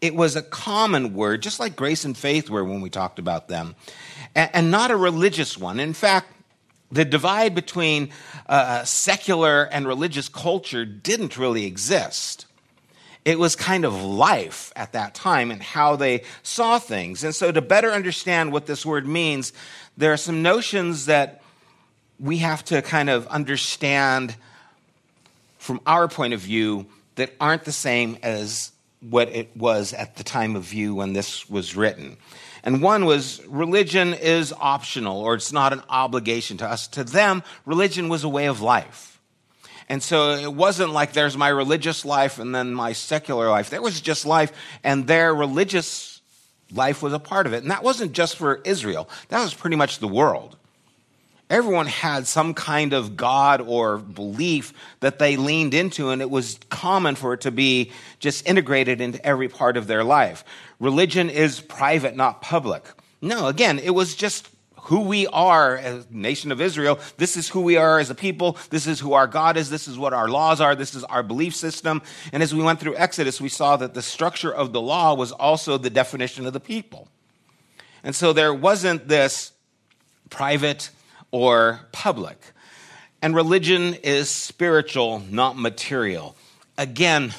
it 0.00 0.14
was 0.14 0.36
a 0.36 0.42
common 0.42 1.14
word, 1.14 1.42
just 1.42 1.58
like 1.58 1.76
grace 1.76 2.04
and 2.04 2.16
faith 2.16 2.50
were 2.50 2.64
when 2.64 2.80
we 2.80 2.90
talked 2.90 3.18
about 3.18 3.48
them, 3.48 3.74
and, 4.36 4.70
not 4.70 4.90
a 4.90 4.96
religious 4.96 5.56
one. 5.56 5.80
In 5.80 5.94
fact, 5.94 6.32
the 6.92 7.04
divide 7.04 7.54
between 7.54 8.10
uh, 8.48 8.84
secular 8.84 9.64
and 9.64 9.88
religious 9.88 10.28
culture 10.28 10.84
didn't 10.84 11.38
really 11.38 11.64
exist. 11.64 12.46
It 13.24 13.38
was 13.38 13.56
kind 13.56 13.84
of 13.84 14.00
life 14.04 14.72
at 14.76 14.92
that 14.92 15.14
time 15.14 15.50
and 15.50 15.60
how 15.60 15.96
they 15.96 16.22
saw 16.42 16.78
things. 16.78 17.24
And 17.24 17.34
so, 17.34 17.50
to 17.50 17.60
better 17.60 17.90
understand 17.90 18.52
what 18.52 18.66
this 18.66 18.86
word 18.86 19.06
means, 19.06 19.52
there 19.96 20.12
are 20.12 20.18
some 20.18 20.42
notions 20.42 21.06
that 21.06 21.42
we 22.20 22.38
have 22.38 22.64
to 22.66 22.82
kind 22.82 23.10
of 23.10 23.26
understand 23.28 24.36
from 25.58 25.80
our 25.86 26.06
point 26.06 26.34
of 26.34 26.40
view 26.40 26.86
that 27.16 27.32
aren't 27.40 27.64
the 27.64 27.72
same 27.72 28.16
as 28.22 28.70
what 29.00 29.28
it 29.30 29.48
was 29.56 29.92
at 29.92 30.16
the 30.16 30.24
time 30.24 30.54
of 30.54 30.62
view 30.62 30.94
when 30.94 31.12
this 31.12 31.48
was 31.50 31.74
written. 31.74 32.16
And 32.66 32.82
one 32.82 33.04
was 33.06 33.40
religion 33.46 34.12
is 34.12 34.52
optional 34.52 35.20
or 35.20 35.36
it's 35.36 35.52
not 35.52 35.72
an 35.72 35.82
obligation 35.88 36.56
to 36.56 36.66
us. 36.66 36.88
To 36.88 37.04
them, 37.04 37.44
religion 37.64 38.08
was 38.08 38.24
a 38.24 38.28
way 38.28 38.46
of 38.46 38.60
life. 38.60 39.20
And 39.88 40.02
so 40.02 40.32
it 40.32 40.52
wasn't 40.52 40.90
like 40.90 41.12
there's 41.12 41.36
my 41.36 41.48
religious 41.48 42.04
life 42.04 42.40
and 42.40 42.52
then 42.52 42.74
my 42.74 42.92
secular 42.92 43.48
life. 43.48 43.70
There 43.70 43.80
was 43.80 44.00
just 44.00 44.26
life, 44.26 44.52
and 44.82 45.06
their 45.06 45.32
religious 45.32 46.20
life 46.72 47.02
was 47.02 47.12
a 47.12 47.20
part 47.20 47.46
of 47.46 47.52
it. 47.52 47.62
And 47.62 47.70
that 47.70 47.84
wasn't 47.84 48.10
just 48.10 48.36
for 48.36 48.56
Israel, 48.64 49.08
that 49.28 49.40
was 49.40 49.54
pretty 49.54 49.76
much 49.76 50.00
the 50.00 50.08
world 50.08 50.56
everyone 51.48 51.86
had 51.86 52.26
some 52.26 52.54
kind 52.54 52.92
of 52.92 53.16
God 53.16 53.60
or 53.60 53.98
belief 53.98 54.72
that 55.00 55.18
they 55.18 55.36
leaned 55.36 55.74
into, 55.74 56.10
and 56.10 56.20
it 56.20 56.30
was 56.30 56.58
common 56.70 57.14
for 57.14 57.34
it 57.34 57.42
to 57.42 57.50
be 57.50 57.92
just 58.18 58.46
integrated 58.46 59.00
into 59.00 59.24
every 59.24 59.48
part 59.48 59.76
of 59.76 59.86
their 59.86 60.04
life. 60.04 60.44
Religion 60.80 61.30
is 61.30 61.60
private, 61.60 62.16
not 62.16 62.42
public. 62.42 62.84
No, 63.22 63.46
again, 63.46 63.78
it 63.78 63.90
was 63.90 64.14
just 64.14 64.48
who 64.82 65.00
we 65.00 65.26
are 65.28 65.76
as 65.76 66.06
nation 66.10 66.52
of 66.52 66.60
Israel. 66.60 67.00
This 67.16 67.36
is 67.36 67.48
who 67.48 67.60
we 67.60 67.76
are 67.76 67.98
as 67.98 68.08
a 68.08 68.14
people. 68.14 68.56
This 68.70 68.86
is 68.86 69.00
who 69.00 69.14
our 69.14 69.26
God 69.26 69.56
is. 69.56 69.68
This 69.68 69.88
is 69.88 69.98
what 69.98 70.12
our 70.12 70.28
laws 70.28 70.60
are. 70.60 70.76
This 70.76 70.94
is 70.94 71.02
our 71.04 71.24
belief 71.24 71.56
system. 71.56 72.02
And 72.32 72.40
as 72.40 72.54
we 72.54 72.62
went 72.62 72.78
through 72.78 72.96
Exodus, 72.96 73.40
we 73.40 73.48
saw 73.48 73.76
that 73.78 73.94
the 73.94 74.02
structure 74.02 74.54
of 74.54 74.72
the 74.72 74.80
law 74.80 75.14
was 75.14 75.32
also 75.32 75.76
the 75.76 75.90
definition 75.90 76.46
of 76.46 76.52
the 76.52 76.60
people. 76.60 77.08
And 78.04 78.14
so 78.14 78.32
there 78.32 78.54
wasn't 78.54 79.08
this 79.08 79.50
private 80.30 80.90
or 81.36 81.80
public. 81.92 82.38
And 83.20 83.34
religion 83.34 83.94
is 84.02 84.30
spiritual, 84.30 85.22
not 85.30 85.58
material. 85.58 86.34
Again, 86.78 87.34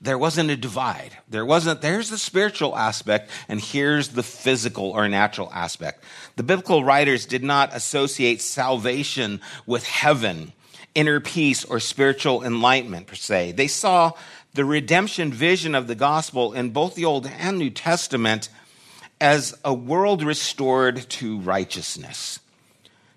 there 0.00 0.16
wasn't 0.16 0.50
a 0.50 0.56
divide. 0.56 1.16
There 1.28 1.44
wasn't, 1.44 1.82
there's 1.82 2.08
the 2.08 2.16
spiritual 2.16 2.76
aspect, 2.76 3.30
and 3.48 3.60
here's 3.60 4.08
the 4.08 4.22
physical 4.22 4.90
or 4.90 5.06
natural 5.08 5.50
aspect. 5.52 6.02
The 6.36 6.42
biblical 6.42 6.82
writers 6.82 7.26
did 7.26 7.44
not 7.44 7.74
associate 7.74 8.40
salvation 8.40 9.42
with 9.66 9.84
heaven, 9.84 10.52
inner 10.94 11.20
peace, 11.20 11.62
or 11.64 11.78
spiritual 11.78 12.42
enlightenment 12.42 13.06
per 13.06 13.16
se. 13.16 13.52
They 13.52 13.68
saw 13.68 14.12
the 14.54 14.64
redemption 14.64 15.30
vision 15.30 15.74
of 15.74 15.88
the 15.88 15.94
gospel 15.94 16.54
in 16.54 16.70
both 16.70 16.94
the 16.94 17.04
Old 17.04 17.26
and 17.26 17.58
New 17.58 17.70
Testament 17.70 18.48
as 19.20 19.54
a 19.62 19.74
world 19.74 20.22
restored 20.22 21.08
to 21.10 21.40
righteousness. 21.40 22.38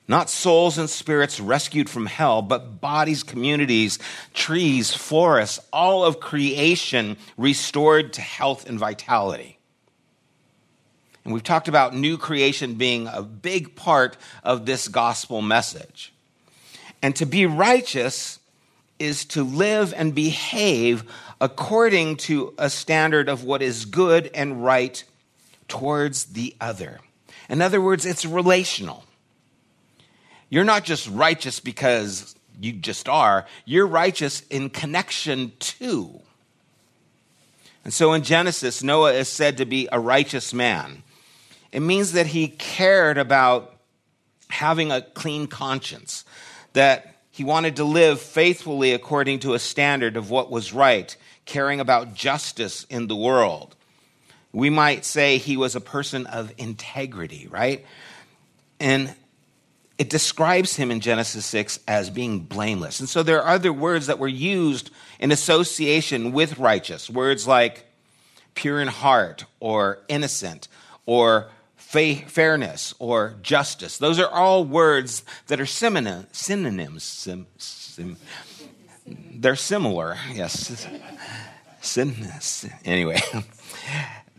Not 0.09 0.31
souls 0.31 0.79
and 0.79 0.89
spirits 0.89 1.39
rescued 1.39 1.87
from 1.87 2.07
hell, 2.07 2.41
but 2.41 2.81
bodies, 2.81 3.21
communities, 3.21 3.99
trees, 4.33 4.91
forests, 4.91 5.59
all 5.71 6.03
of 6.03 6.19
creation 6.19 7.15
restored 7.37 8.13
to 8.13 8.21
health 8.21 8.67
and 8.67 8.79
vitality. 8.79 9.59
And 11.23 11.31
we've 11.31 11.43
talked 11.43 11.67
about 11.67 11.95
new 11.95 12.17
creation 12.17 12.73
being 12.73 13.05
a 13.05 13.21
big 13.21 13.75
part 13.75 14.17
of 14.43 14.65
this 14.65 14.87
gospel 14.87 15.43
message. 15.43 16.11
And 17.03 17.15
to 17.17 17.27
be 17.27 17.45
righteous 17.45 18.39
is 18.97 19.25
to 19.25 19.43
live 19.43 19.93
and 19.95 20.15
behave 20.15 21.03
according 21.39 22.17
to 22.17 22.55
a 22.57 22.71
standard 22.71 23.29
of 23.29 23.43
what 23.43 23.61
is 23.61 23.85
good 23.85 24.31
and 24.33 24.63
right 24.63 25.03
towards 25.67 26.25
the 26.25 26.55
other. 26.59 26.99
In 27.47 27.61
other 27.61 27.79
words, 27.79 28.07
it's 28.07 28.25
relational. 28.25 29.03
You're 30.49 30.63
not 30.63 30.83
just 30.83 31.07
righteous 31.09 31.59
because 31.59 32.35
you 32.59 32.73
just 32.73 33.07
are, 33.07 33.45
you're 33.65 33.87
righteous 33.87 34.41
in 34.49 34.69
connection 34.69 35.53
to. 35.59 36.19
And 37.83 37.93
so 37.93 38.13
in 38.13 38.23
Genesis, 38.23 38.83
Noah 38.83 39.13
is 39.13 39.29
said 39.29 39.57
to 39.57 39.65
be 39.65 39.87
a 39.91 39.99
righteous 39.99 40.53
man. 40.53 41.03
It 41.71 41.79
means 41.79 42.13
that 42.13 42.27
he 42.27 42.49
cared 42.49 43.17
about 43.17 43.75
having 44.49 44.91
a 44.91 45.01
clean 45.01 45.47
conscience, 45.47 46.25
that 46.73 47.15
he 47.31 47.43
wanted 47.43 47.77
to 47.77 47.83
live 47.83 48.19
faithfully 48.19 48.91
according 48.91 49.39
to 49.39 49.53
a 49.53 49.59
standard 49.59 50.17
of 50.17 50.29
what 50.29 50.51
was 50.51 50.73
right, 50.73 51.15
caring 51.45 51.79
about 51.79 52.13
justice 52.13 52.85
in 52.89 53.07
the 53.07 53.15
world. 53.15 53.75
We 54.51 54.69
might 54.69 55.05
say 55.05 55.37
he 55.37 55.55
was 55.55 55.75
a 55.75 55.81
person 55.81 56.25
of 56.27 56.51
integrity, 56.57 57.47
right? 57.49 57.85
And 58.79 59.15
it 59.99 60.09
describes 60.09 60.77
him 60.77 60.91
in 60.91 61.01
Genesis 61.01 61.45
6 61.45 61.81
as 61.85 62.09
being 62.09 62.39
blameless. 62.39 63.01
And 63.01 63.09
so 63.09 63.21
there 63.21 63.43
are 63.43 63.53
other 63.53 63.73
words 63.73 64.07
that 64.07 64.17
were 64.17 64.29
used 64.29 64.91
in 65.19 65.29
association 65.31 66.31
with 66.31 66.57
righteous, 66.57 67.09
words 67.09 67.45
like 67.45 67.85
pure 68.55 68.79
in 68.79 68.87
heart 68.87 69.43
or 69.59 69.99
innocent 70.07 70.69
or 71.05 71.49
fa- 71.75 72.15
fairness 72.15 72.95
or 72.97 73.35
justice. 73.41 73.97
Those 73.97 74.19
are 74.19 74.29
all 74.29 74.63
words 74.63 75.25
that 75.47 75.59
are 75.59 75.65
synonym, 75.65 76.27
synonyms. 76.31 77.03
Sim, 77.03 77.47
sim, 77.57 78.15
they're 79.05 79.57
similar, 79.57 80.17
yes. 80.33 80.87
anyway. 82.85 83.21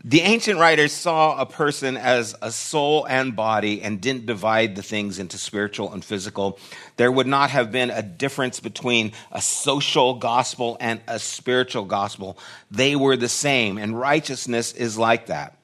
The 0.03 0.21
ancient 0.21 0.57
writers 0.57 0.91
saw 0.93 1.39
a 1.39 1.45
person 1.45 1.95
as 1.95 2.35
a 2.41 2.51
soul 2.51 3.05
and 3.07 3.35
body 3.35 3.83
and 3.83 4.01
didn't 4.01 4.25
divide 4.25 4.75
the 4.75 4.81
things 4.81 5.19
into 5.19 5.37
spiritual 5.37 5.93
and 5.93 6.03
physical. 6.03 6.57
There 6.97 7.11
would 7.11 7.27
not 7.27 7.51
have 7.51 7.71
been 7.71 7.91
a 7.91 8.01
difference 8.01 8.59
between 8.59 9.11
a 9.31 9.41
social 9.41 10.15
gospel 10.15 10.75
and 10.79 11.01
a 11.07 11.19
spiritual 11.19 11.85
gospel. 11.85 12.39
They 12.71 12.95
were 12.95 13.15
the 13.15 13.29
same, 13.29 13.77
and 13.77 13.99
righteousness 13.99 14.73
is 14.73 14.97
like 14.97 15.27
that. 15.27 15.57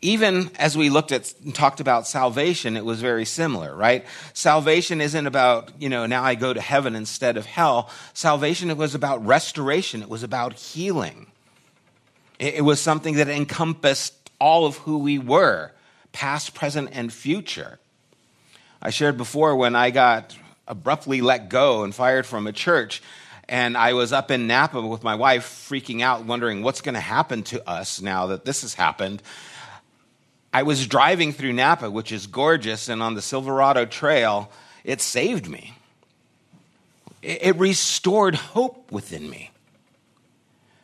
Even 0.00 0.50
as 0.58 0.76
we 0.76 0.90
looked 0.90 1.12
at 1.12 1.32
and 1.44 1.54
talked 1.54 1.78
about 1.78 2.08
salvation, 2.08 2.76
it 2.76 2.84
was 2.84 3.00
very 3.00 3.24
similar, 3.24 3.72
right? 3.72 4.04
Salvation 4.32 5.00
isn't 5.00 5.28
about, 5.28 5.70
you 5.78 5.88
know, 5.88 6.06
now 6.06 6.24
I 6.24 6.34
go 6.34 6.52
to 6.52 6.60
heaven 6.60 6.96
instead 6.96 7.36
of 7.36 7.46
hell. 7.46 7.88
Salvation 8.14 8.68
it 8.68 8.76
was 8.76 8.96
about 8.96 9.24
restoration, 9.24 10.02
it 10.02 10.08
was 10.08 10.24
about 10.24 10.54
healing. 10.54 11.28
It 12.42 12.64
was 12.64 12.80
something 12.80 13.14
that 13.14 13.28
encompassed 13.28 14.14
all 14.40 14.66
of 14.66 14.78
who 14.78 14.98
we 14.98 15.16
were, 15.16 15.70
past, 16.10 16.54
present, 16.54 16.88
and 16.92 17.12
future. 17.12 17.78
I 18.82 18.90
shared 18.90 19.16
before 19.16 19.54
when 19.54 19.76
I 19.76 19.90
got 19.90 20.36
abruptly 20.66 21.20
let 21.20 21.48
go 21.48 21.84
and 21.84 21.94
fired 21.94 22.26
from 22.26 22.48
a 22.48 22.52
church, 22.52 23.00
and 23.48 23.76
I 23.76 23.92
was 23.92 24.12
up 24.12 24.32
in 24.32 24.48
Napa 24.48 24.82
with 24.82 25.04
my 25.04 25.14
wife, 25.14 25.68
freaking 25.70 26.00
out, 26.00 26.24
wondering 26.24 26.64
what's 26.64 26.80
going 26.80 26.96
to 26.96 27.00
happen 27.00 27.44
to 27.44 27.70
us 27.70 28.02
now 28.02 28.26
that 28.26 28.44
this 28.44 28.62
has 28.62 28.74
happened. 28.74 29.22
I 30.52 30.64
was 30.64 30.88
driving 30.88 31.32
through 31.32 31.52
Napa, 31.52 31.92
which 31.92 32.10
is 32.10 32.26
gorgeous, 32.26 32.88
and 32.88 33.04
on 33.04 33.14
the 33.14 33.22
Silverado 33.22 33.86
Trail, 33.86 34.50
it 34.82 35.00
saved 35.00 35.48
me. 35.48 35.74
It 37.22 37.54
restored 37.54 38.34
hope 38.34 38.90
within 38.90 39.30
me 39.30 39.51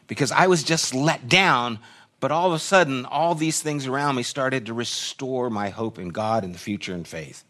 because 0.09 0.33
I 0.33 0.49
was 0.49 0.65
just 0.65 0.93
let 0.93 1.29
down. 1.29 1.79
But 2.19 2.33
all 2.33 2.49
of 2.49 2.53
a 2.55 2.59
sudden, 2.59 3.07
all 3.07 3.37
these 3.37 3.63
things 3.63 3.87
around 3.87 4.17
me 4.17 4.25
started 4.25 4.67
to 4.67 4.75
restore 4.75 5.51
my 5.51 5.69
hope 5.69 6.01
in 6.01 6.09
God 6.09 6.43
and 6.43 6.53
the 6.53 6.59
future 6.59 6.93
and 6.93 7.07
faith. 7.07 7.45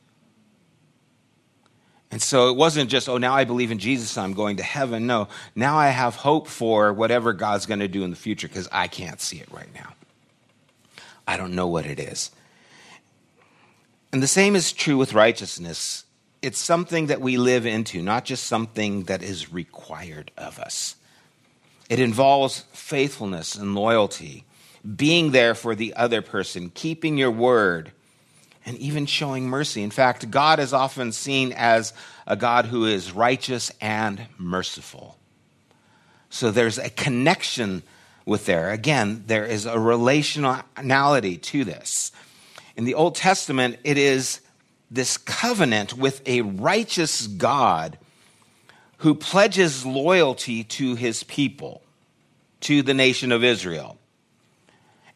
And 2.10 2.20
so 2.20 2.50
it 2.50 2.56
wasn't 2.56 2.90
just, 2.90 3.08
oh, 3.08 3.18
now 3.18 3.34
I 3.34 3.44
believe 3.44 3.70
in 3.70 3.78
Jesus, 3.78 4.16
I'm 4.16 4.32
going 4.32 4.56
to 4.58 4.62
heaven. 4.62 5.06
No, 5.06 5.28
now 5.54 5.76
I 5.76 5.88
have 5.88 6.16
hope 6.16 6.48
for 6.48 6.92
whatever 6.92 7.32
God's 7.32 7.66
going 7.66 7.80
to 7.80 7.88
do 7.88 8.02
in 8.02 8.10
the 8.10 8.16
future 8.16 8.48
because 8.48 8.68
I 8.72 8.88
can't 8.88 9.20
see 9.20 9.38
it 9.38 9.50
right 9.50 9.72
now. 9.74 9.94
I 11.26 11.36
don't 11.36 11.54
know 11.54 11.66
what 11.66 11.84
it 11.84 11.98
is. 11.98 12.30
And 14.10 14.22
the 14.22 14.26
same 14.26 14.56
is 14.56 14.72
true 14.72 14.96
with 14.96 15.12
righteousness. 15.12 16.04
It's 16.40 16.58
something 16.58 17.08
that 17.08 17.20
we 17.20 17.36
live 17.36 17.66
into, 17.66 18.00
not 18.00 18.24
just 18.24 18.44
something 18.44 19.04
that 19.04 19.22
is 19.22 19.52
required 19.52 20.30
of 20.38 20.58
us. 20.58 20.96
It 21.88 22.00
involves 22.00 22.64
faithfulness 22.73 23.54
and 23.54 23.75
loyalty, 23.75 24.45
being 24.97 25.33
there 25.33 25.54
for 25.54 25.75
the 25.75 25.95
other 25.95 26.23
person, 26.23 26.71
keeping 26.71 27.16
your 27.16 27.30
word, 27.30 27.92
and 28.66 28.76
even 28.76 29.07
showing 29.07 29.49
mercy. 29.49 29.83
In 29.83 29.90
fact, 29.90 30.30
God 30.30 30.61
is 30.61 30.73
often 30.73 31.12
seen 31.12 31.52
as 31.52 31.95
a 32.26 32.37
God 32.37 32.66
who 32.66 32.85
is 32.85 33.12
righteous 33.12 33.73
and 33.80 34.26
merciful. 34.37 35.18
So 36.28 36.50
there's 36.50 36.78
a 36.78 36.90
connection 36.90 37.83
with 38.26 38.45
there. 38.45 38.71
Again, 38.71 39.25
there 39.26 39.47
is 39.47 39.64
a 39.64 39.76
relationality 39.76 41.40
to 41.40 41.64
this. 41.64 42.12
In 42.76 42.85
the 42.85 42.95
Old 42.95 43.14
Testament, 43.14 43.78
it 43.83 43.97
is 43.97 44.40
this 44.90 45.16
covenant 45.16 45.97
with 45.97 46.21
a 46.26 46.42
righteous 46.42 47.26
God 47.26 47.99
who 48.98 49.14
pledges 49.14 49.86
loyalty 49.86 50.64
to 50.64 50.94
his 50.94 51.22
people, 51.24 51.82
to 52.60 52.82
the 52.82 52.94
nation 52.94 53.32
of 53.32 53.44
Israel, 53.44 53.98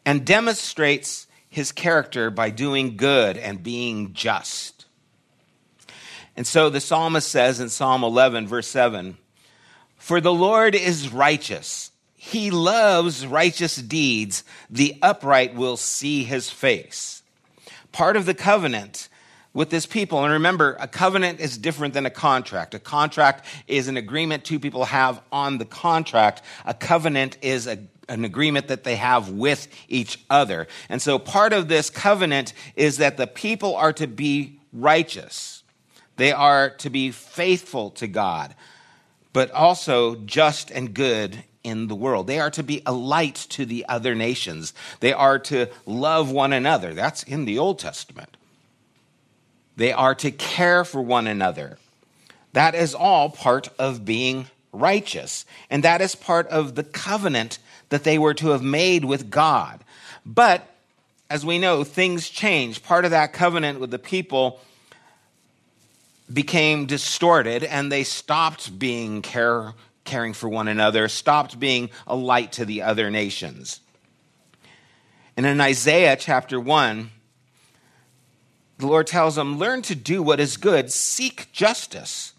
and 0.05 0.25
demonstrates 0.25 1.27
his 1.49 1.71
character 1.71 2.29
by 2.29 2.49
doing 2.49 2.97
good 2.97 3.37
and 3.37 3.61
being 3.61 4.13
just. 4.13 4.85
And 6.35 6.47
so 6.47 6.69
the 6.69 6.81
psalmist 6.81 7.27
says 7.27 7.59
in 7.59 7.69
Psalm 7.69 8.03
11, 8.03 8.47
verse 8.47 8.67
7 8.67 9.17
For 9.97 10.19
the 10.19 10.33
Lord 10.33 10.75
is 10.75 11.13
righteous, 11.13 11.91
he 12.15 12.51
loves 12.51 13.27
righteous 13.27 13.75
deeds, 13.75 14.43
the 14.69 14.95
upright 15.01 15.55
will 15.55 15.77
see 15.77 16.23
his 16.23 16.49
face. 16.49 17.21
Part 17.91 18.15
of 18.15 18.25
the 18.25 18.33
covenant 18.33 19.09
with 19.53 19.69
this 19.69 19.85
people. 19.85 20.23
And 20.23 20.33
remember, 20.33 20.75
a 20.79 20.87
covenant 20.87 21.39
is 21.39 21.57
different 21.57 21.93
than 21.93 22.05
a 22.05 22.09
contract. 22.09 22.73
A 22.73 22.79
contract 22.79 23.45
is 23.67 23.87
an 23.87 23.97
agreement 23.97 24.43
two 24.43 24.59
people 24.59 24.85
have 24.85 25.21
on 25.31 25.57
the 25.57 25.65
contract. 25.65 26.41
A 26.65 26.73
covenant 26.73 27.37
is 27.41 27.67
a, 27.67 27.79
an 28.09 28.25
agreement 28.25 28.67
that 28.67 28.83
they 28.83 28.95
have 28.95 29.29
with 29.29 29.67
each 29.87 30.19
other. 30.29 30.67
And 30.89 31.01
so 31.01 31.19
part 31.19 31.53
of 31.53 31.67
this 31.67 31.89
covenant 31.89 32.53
is 32.75 32.97
that 32.97 33.17
the 33.17 33.27
people 33.27 33.75
are 33.75 33.93
to 33.93 34.07
be 34.07 34.59
righteous. 34.71 35.63
They 36.17 36.31
are 36.31 36.69
to 36.69 36.89
be 36.89 37.11
faithful 37.11 37.91
to 37.91 38.07
God, 38.07 38.55
but 39.33 39.51
also 39.51 40.15
just 40.15 40.71
and 40.71 40.93
good 40.93 41.43
in 41.63 41.87
the 41.87 41.95
world. 41.95 42.27
They 42.27 42.39
are 42.39 42.51
to 42.51 42.63
be 42.63 42.81
a 42.85 42.91
light 42.91 43.35
to 43.51 43.65
the 43.65 43.85
other 43.87 44.15
nations. 44.15 44.73
They 44.99 45.13
are 45.13 45.39
to 45.39 45.67
love 45.85 46.29
one 46.29 46.53
another. 46.53 46.93
That's 46.93 47.23
in 47.23 47.45
the 47.45 47.57
Old 47.57 47.79
Testament. 47.79 48.35
They 49.75 49.91
are 49.91 50.15
to 50.15 50.31
care 50.31 50.83
for 50.83 51.01
one 51.01 51.27
another. 51.27 51.77
That 52.53 52.75
is 52.75 52.93
all 52.93 53.29
part 53.29 53.69
of 53.79 54.05
being 54.05 54.47
righteous. 54.71 55.45
And 55.69 55.83
that 55.83 56.01
is 56.01 56.15
part 56.15 56.47
of 56.47 56.75
the 56.75 56.83
covenant 56.83 57.59
that 57.89 58.03
they 58.03 58.17
were 58.17 58.33
to 58.35 58.49
have 58.49 58.63
made 58.63 59.05
with 59.05 59.29
God. 59.29 59.83
But 60.25 60.67
as 61.29 61.45
we 61.45 61.57
know, 61.57 61.83
things 61.83 62.29
change. 62.29 62.83
Part 62.83 63.05
of 63.05 63.11
that 63.11 63.33
covenant 63.33 63.79
with 63.79 63.91
the 63.91 63.99
people 63.99 64.59
became 66.31 66.85
distorted 66.85 67.63
and 67.63 67.91
they 67.91 68.03
stopped 68.03 68.77
being 68.77 69.21
care, 69.21 69.73
caring 70.03 70.33
for 70.33 70.47
one 70.47 70.67
another, 70.67 71.07
stopped 71.07 71.59
being 71.59 71.89
a 72.07 72.15
light 72.15 72.51
to 72.53 72.65
the 72.65 72.81
other 72.83 73.09
nations. 73.09 73.79
And 75.35 75.45
in 75.45 75.59
Isaiah 75.59 76.15
chapter 76.15 76.59
1, 76.59 77.09
the 78.77 78.87
Lord 78.87 79.07
tells 79.07 79.35
them, 79.35 79.57
Learn 79.57 79.81
to 79.83 79.95
do 79.95 80.21
what 80.23 80.39
is 80.39 80.57
good, 80.57 80.91
seek 80.91 81.51
justice, 81.51 82.33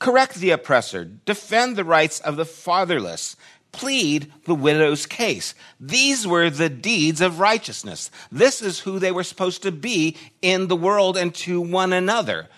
correct 0.00 0.36
the 0.36 0.50
oppressor, 0.50 1.04
defend 1.04 1.76
the 1.76 1.84
rights 1.84 2.20
of 2.20 2.36
the 2.36 2.44
fatherless, 2.44 3.36
plead 3.72 4.32
the 4.44 4.54
widow's 4.54 5.06
case. 5.06 5.54
These 5.80 6.26
were 6.26 6.50
the 6.50 6.68
deeds 6.68 7.20
of 7.20 7.40
righteousness. 7.40 8.10
This 8.30 8.62
is 8.62 8.80
who 8.80 8.98
they 8.98 9.12
were 9.12 9.24
supposed 9.24 9.62
to 9.62 9.72
be 9.72 10.16
in 10.42 10.68
the 10.68 10.76
world 10.76 11.16
and 11.16 11.34
to 11.36 11.60
one 11.60 11.92
another. 11.92 12.48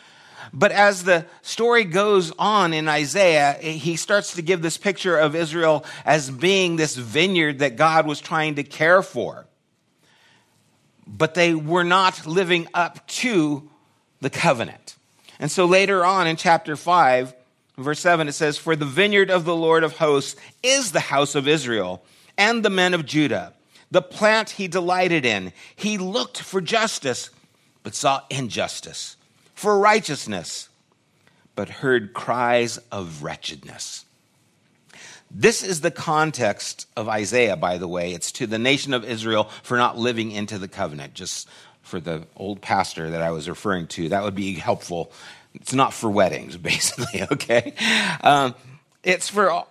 But 0.53 0.73
as 0.73 1.05
the 1.05 1.27
story 1.43 1.85
goes 1.85 2.33
on 2.39 2.73
in 2.73 2.89
Isaiah, 2.89 3.53
he 3.53 3.97
starts 3.97 4.35
to 4.35 4.43
give 4.43 4.63
this 4.63 4.79
picture 4.79 5.17
of 5.17 5.37
Israel 5.37 5.85
as 6.05 6.31
being 6.31 6.77
this 6.77 6.97
vineyard 6.97 7.61
that 7.61 7.77
God 7.77 8.07
was 8.07 8.21
trying 8.21 8.57
to 8.57 8.65
care 8.65 9.03
for 9.03 9.47
but 11.11 11.35
they 11.35 11.55
were 11.55 11.85
not 11.85 12.27
living 12.27 12.68
up 12.73 13.07
to 13.09 13.68
the 14.20 14.31
covenant. 14.31 14.96
And 15.40 15.51
so 15.51 15.64
later 15.64 16.05
on 16.05 16.27
in 16.27 16.37
chapter 16.37 16.77
5, 16.77 17.35
verse 17.77 18.01
7, 18.01 18.29
it 18.29 18.33
says, 18.33 18.57
For 18.57 18.77
the 18.77 18.85
vineyard 18.85 19.31
of 19.31 19.44
the 19.44 19.57
Lord 19.57 19.83
of 19.83 19.96
hosts 19.96 20.40
is 20.62 20.92
the 20.92 21.01
house 21.01 21.35
of 21.35 21.49
Israel 21.49 22.05
and 22.38 22.64
the 22.64 22.70
men 22.70 22.94
of 22.94 23.07
Judah, 23.07 23.55
the 23.90 24.03
plant 24.03 24.51
he 24.51 24.68
delighted 24.68 25.27
in. 25.27 25.53
He 25.75 25.99
looked 25.99 26.40
for 26.40 26.61
justice, 26.61 27.31
but 27.83 27.94
saw 27.94 28.23
injustice, 28.31 29.16
for 29.55 29.79
righteousness, 29.79 30.68
but 31.57 31.68
heard 31.68 32.14
cries 32.14 32.79
of 32.92 33.23
wretchedness. 33.23 34.05
This 35.31 35.62
is 35.62 35.81
the 35.81 35.90
context 35.90 36.88
of 36.97 37.09
Isaiah, 37.09 37.57
by 37.57 37.79
the 37.79 37.87
way. 37.87 38.12
It's 38.12 38.33
to 38.33 38.47
the 38.47 38.59
nation 38.59 38.93
of 38.93 39.05
Israel 39.05 39.45
for 39.62 39.77
not 39.77 39.97
living 39.97 40.33
into 40.33 40.59
the 40.59 40.69
covenant, 40.69 41.14
just 41.14 41.49
for 41.83 42.01
the 42.01 42.25
old 42.37 42.61
pastor 42.61 43.11
that 43.11 43.23
I 43.23 43.31
was 43.31 43.49
referring 43.49 43.87
to. 43.88 44.09
That 44.09 44.25
would 44.25 44.35
be 44.35 44.55
helpful. 44.55 45.12
It's 45.55 45.73
not 45.73 45.95
for 45.95 46.11
weddings, 46.11 46.57
basically, 46.57 47.23
okay? 47.31 47.75
Um, 48.23 48.55
it's 49.05 49.29
for 49.29 49.64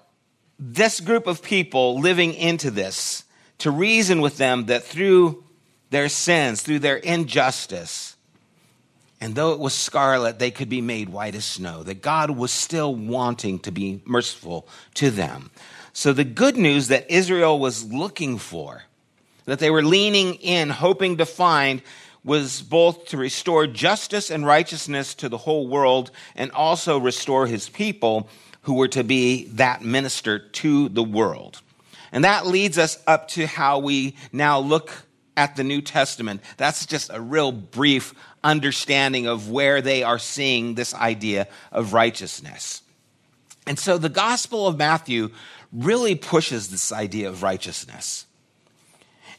this 0.58 1.00
group 1.00 1.28
of 1.28 1.42
people 1.42 2.00
living 2.00 2.34
into 2.34 2.72
this 2.72 3.24
to 3.60 3.72
reason 3.72 4.22
with 4.22 4.38
them 4.38 4.66
that 4.68 4.84
through 4.84 5.44
their 5.90 6.10
sins, 6.10 6.62
through 6.62 6.80
their 6.80 6.98
injustice, 6.98 8.16
and 9.22 9.36
though 9.36 9.52
it 9.52 9.60
was 9.60 9.74
scarlet, 9.74 10.40
they 10.40 10.52
could 10.52 10.70
be 10.70 10.82
made 10.82 11.10
white 11.10 11.36
as 11.36 11.46
snow, 11.46 11.84
that 11.84 12.02
God 12.02 12.32
was 12.32 12.52
still 12.52 12.96
wanting 12.96 13.60
to 13.60 13.72
be 13.72 14.02
merciful 14.06 14.68
to 14.96 15.12
them. 15.12 15.52
So 15.92 16.14
the 16.14 16.24
good 16.24 16.56
news 16.56 16.88
that 16.88 17.12
Israel 17.12 17.60
was 17.60 17.92
looking 17.92 18.38
for, 18.38 18.84
that 19.46 19.60
they 19.60 19.70
were 19.70 19.84
leaning 19.84 20.36
in, 20.36 20.70
hoping 20.70 21.18
to 21.18 21.26
find, 21.26 21.82
was 22.24 22.62
both 22.62 23.08
to 23.08 23.18
restore 23.18 23.68
justice 23.68 24.30
and 24.30 24.46
righteousness 24.46 25.16
to 25.16 25.28
the 25.28 25.38
whole 25.38 25.68
world 25.68 26.12
and 26.36 26.52
also 26.52 26.98
restore 26.98 27.48
his 27.48 27.68
people 27.68 28.30
who 28.64 28.76
were 28.76 28.88
to 28.90 29.04
be 29.04 29.46
that 29.46 29.82
minister 29.82 30.40
to 30.40 30.90
the 30.90 31.04
world. 31.04 31.62
And 32.12 32.24
that 32.24 32.46
leads 32.46 32.78
us 32.78 32.98
up 33.08 33.28
to 33.30 33.48
how 33.48 33.80
we 33.80 34.16
now 34.32 34.60
look 34.60 34.92
at 35.40 35.56
the 35.56 35.64
New 35.64 35.82
Testament. 35.82 36.42
That's 36.58 36.86
just 36.86 37.10
a 37.14 37.22
real 37.22 37.52
brief 37.52 38.14
understanding 38.44 39.28
of 39.28 39.50
where 39.50 39.82
they 39.82 40.04
are 40.04 40.20
seeing 40.20 40.76
this 40.76 40.94
idea 40.94 41.48
of 41.72 41.94
righteousness. 41.94 42.82
And 43.68 43.78
so 43.78 43.98
the 43.98 44.10
Gospel 44.10 44.68
of 44.68 44.78
Matthew 44.78 45.30
really 45.72 46.16
pushes 46.16 46.70
this 46.70 46.92
idea 46.92 47.30
of 47.30 47.44
righteousness. 47.44 48.26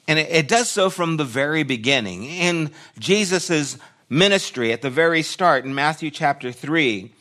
And 0.06 0.18
it, 0.18 0.48
does 0.48 0.68
so 0.68 0.90
from 0.90 1.16
the 1.16 1.24
very 1.24 1.62
beginning. 1.62 2.24
In 2.24 2.70
Jesus' 2.98 3.78
ministry, 4.08 4.72
at 4.72 4.82
the 4.82 4.90
very 4.90 5.22
start, 5.22 5.64
in 5.64 5.74
Matthew 5.74 6.10
chapter 6.10 6.50
3, 6.50 7.12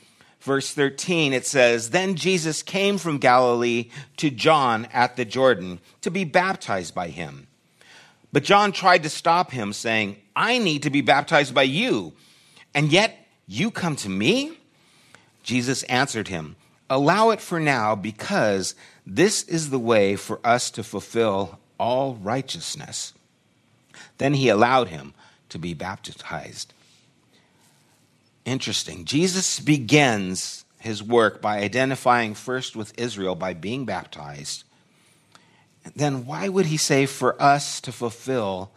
verse 0.42 0.74
13, 0.74 1.34
it 1.34 1.46
says, 1.46 1.92
Then 1.92 2.16
Jesus 2.16 2.64
came 2.64 2.98
from 2.98 3.20
Galilee 3.20 3.90
to 4.18 4.30
John 4.30 4.88
at 4.92 5.16
the 5.16 5.26
Jordan 5.26 5.80
to 6.02 6.10
be 6.10 6.24
baptized 6.24 6.96
by 6.96 7.10
him. 7.10 7.48
But 8.32 8.44
John 8.44 8.72
tried 8.72 9.04
to 9.04 9.10
stop 9.10 9.52
him, 9.52 9.74
saying, 9.74 10.18
I 10.40 10.58
need 10.58 10.84
to 10.84 10.90
be 10.90 11.02
baptized 11.02 11.54
by 11.54 11.64
you, 11.64 12.14
and 12.74 12.92
yet 12.92 13.28
you 13.46 13.70
come 13.70 13.96
to 13.98 14.10
me? 14.10 14.58
Jesus 15.44 15.84
answered 15.84 16.30
him, 16.30 16.56
Allow 16.90 17.32
it 17.32 17.42
for 17.42 17.60
now, 17.60 17.94
because 17.94 18.74
this 19.06 19.44
is 19.44 19.70
the 19.70 19.78
way 19.78 20.16
for 20.16 20.40
us 20.44 20.72
to 20.72 20.84
fulfill 20.84 21.60
all 21.78 22.16
righteousness. 22.16 23.14
Then 24.18 24.34
he 24.34 24.50
allowed 24.50 24.88
him 24.88 25.14
to 25.50 25.60
be 25.60 25.74
baptized. 25.74 26.74
Interesting. 28.46 29.06
Jesus 29.06 29.60
begins 29.60 30.64
his 30.80 31.04
work 31.04 31.42
by 31.42 31.60
identifying 31.60 32.34
first 32.34 32.76
with 32.76 32.98
Israel 32.98 33.36
by 33.36 33.54
being 33.54 33.86
baptized 33.86 34.64
then 35.96 36.26
why 36.26 36.50
would 36.50 36.68
he 36.68 36.78
say 36.78 37.06
for 37.06 37.42
us 37.42 37.82
to 37.82 37.92
fulfill 37.92 38.72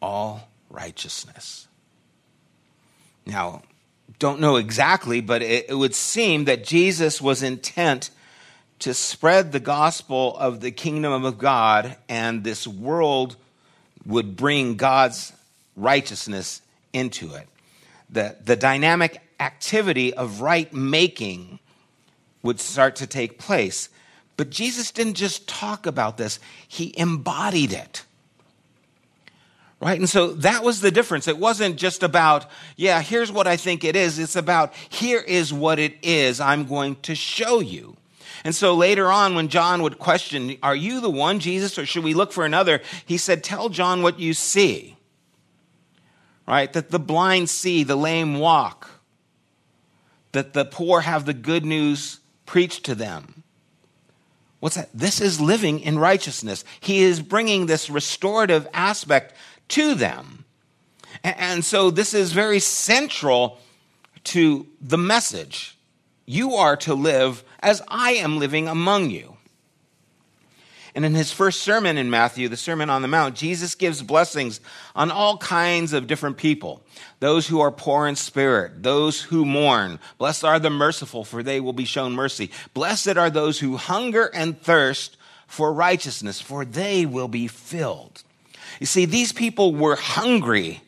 all 0.00 0.48
righteousness? 0.70 1.68
Now, 3.26 3.62
don't 4.18 4.40
know 4.40 4.56
exactly, 4.56 5.20
but 5.20 5.42
it, 5.42 5.66
it, 5.68 5.74
would 5.74 5.94
seem 5.94 6.46
that 6.46 6.64
Jesus 6.64 7.20
was 7.20 7.42
intent 7.42 8.10
to 8.80 8.94
spread 8.94 9.52
the 9.52 9.60
gospel 9.60 10.36
of 10.36 10.60
the 10.60 10.70
kingdom 10.70 11.24
of 11.24 11.38
God, 11.38 11.96
and 12.08 12.42
this 12.42 12.66
world 12.66 13.36
would 14.06 14.36
bring 14.36 14.76
God's 14.76 15.32
righteousness 15.76 16.62
into 16.92 17.34
it. 17.34 17.46
The, 18.10 18.36
the 18.42 18.56
dynamic 18.56 19.20
activity 19.38 20.14
of 20.14 20.40
right 20.40 20.72
making 20.72 21.58
would 22.42 22.60
start 22.60 22.96
to 22.96 23.06
take 23.06 23.38
place. 23.38 23.88
But 24.36 24.50
Jesus 24.50 24.90
didn't 24.90 25.14
just 25.14 25.48
talk 25.48 25.86
about 25.86 26.16
this, 26.16 26.38
he 26.66 26.94
embodied 26.96 27.72
it. 27.72 28.04
Right? 29.80 29.98
And 29.98 30.08
so 30.08 30.32
that 30.34 30.64
was 30.64 30.80
the 30.80 30.90
difference. 30.90 31.28
It 31.28 31.38
wasn't 31.38 31.76
just 31.76 32.02
about, 32.02 32.46
yeah, 32.76 33.00
here's 33.00 33.30
what 33.30 33.46
I 33.46 33.56
think 33.56 33.84
it 33.84 33.94
is. 33.94 34.18
It's 34.18 34.34
about, 34.34 34.74
here 34.88 35.20
is 35.20 35.52
what 35.52 35.78
it 35.78 35.96
is 36.02 36.40
I'm 36.40 36.66
going 36.66 36.96
to 37.02 37.14
show 37.14 37.60
you. 37.60 37.96
And 38.44 38.54
so 38.54 38.74
later 38.74 39.10
on, 39.10 39.34
when 39.34 39.48
John 39.48 39.82
would 39.82 39.98
question, 39.98 40.56
Are 40.62 40.74
you 40.74 41.00
the 41.00 41.10
one, 41.10 41.38
Jesus, 41.38 41.78
or 41.78 41.86
should 41.86 42.04
we 42.04 42.14
look 42.14 42.32
for 42.32 42.44
another? 42.44 42.80
He 43.06 43.18
said, 43.18 43.44
Tell 43.44 43.68
John 43.68 44.02
what 44.02 44.18
you 44.18 44.34
see. 44.34 44.96
Right? 46.46 46.72
That 46.72 46.90
the 46.90 46.98
blind 46.98 47.50
see, 47.50 47.84
the 47.84 47.96
lame 47.96 48.38
walk, 48.38 48.90
that 50.32 50.54
the 50.54 50.64
poor 50.64 51.02
have 51.02 51.24
the 51.24 51.34
good 51.34 51.64
news 51.64 52.20
preached 52.46 52.84
to 52.86 52.94
them. 52.94 53.42
What's 54.60 54.74
that? 54.74 54.88
This 54.92 55.20
is 55.20 55.40
living 55.40 55.80
in 55.80 55.98
righteousness. 55.98 56.64
He 56.80 57.00
is 57.02 57.20
bringing 57.22 57.66
this 57.66 57.88
restorative 57.88 58.66
aspect 58.72 59.34
to 59.68 59.94
them. 59.94 60.44
And 61.24 61.64
so 61.64 61.90
this 61.90 62.14
is 62.14 62.32
very 62.32 62.60
central 62.60 63.58
to 64.24 64.66
the 64.80 64.98
message. 64.98 65.76
You 66.26 66.54
are 66.54 66.76
to 66.78 66.94
live 66.94 67.42
as 67.60 67.82
I 67.88 68.12
am 68.12 68.38
living 68.38 68.68
among 68.68 69.10
you. 69.10 69.38
And 70.94 71.04
in 71.04 71.14
his 71.14 71.32
first 71.32 71.60
sermon 71.60 71.96
in 71.96 72.10
Matthew, 72.10 72.48
the 72.48 72.56
Sermon 72.56 72.90
on 72.90 73.02
the 73.02 73.08
Mount, 73.08 73.36
Jesus 73.36 73.74
gives 73.74 74.02
blessings 74.02 74.60
on 74.96 75.10
all 75.10 75.36
kinds 75.38 75.92
of 75.92 76.08
different 76.08 76.38
people 76.38 76.82
those 77.20 77.46
who 77.46 77.60
are 77.60 77.70
poor 77.70 78.06
in 78.06 78.16
spirit, 78.16 78.82
those 78.82 79.22
who 79.22 79.44
mourn. 79.44 80.00
Blessed 80.18 80.44
are 80.44 80.58
the 80.58 80.70
merciful, 80.70 81.24
for 81.24 81.42
they 81.42 81.60
will 81.60 81.72
be 81.72 81.84
shown 81.84 82.12
mercy. 82.12 82.50
Blessed 82.74 83.16
are 83.16 83.30
those 83.30 83.60
who 83.60 83.76
hunger 83.76 84.30
and 84.34 84.60
thirst 84.60 85.16
for 85.46 85.72
righteousness, 85.72 86.40
for 86.40 86.64
they 86.64 87.06
will 87.06 87.28
be 87.28 87.46
filled. 87.46 88.24
You 88.80 88.86
see, 88.86 89.04
these 89.04 89.32
people 89.32 89.74
were 89.74 89.96
hungry 89.96 90.82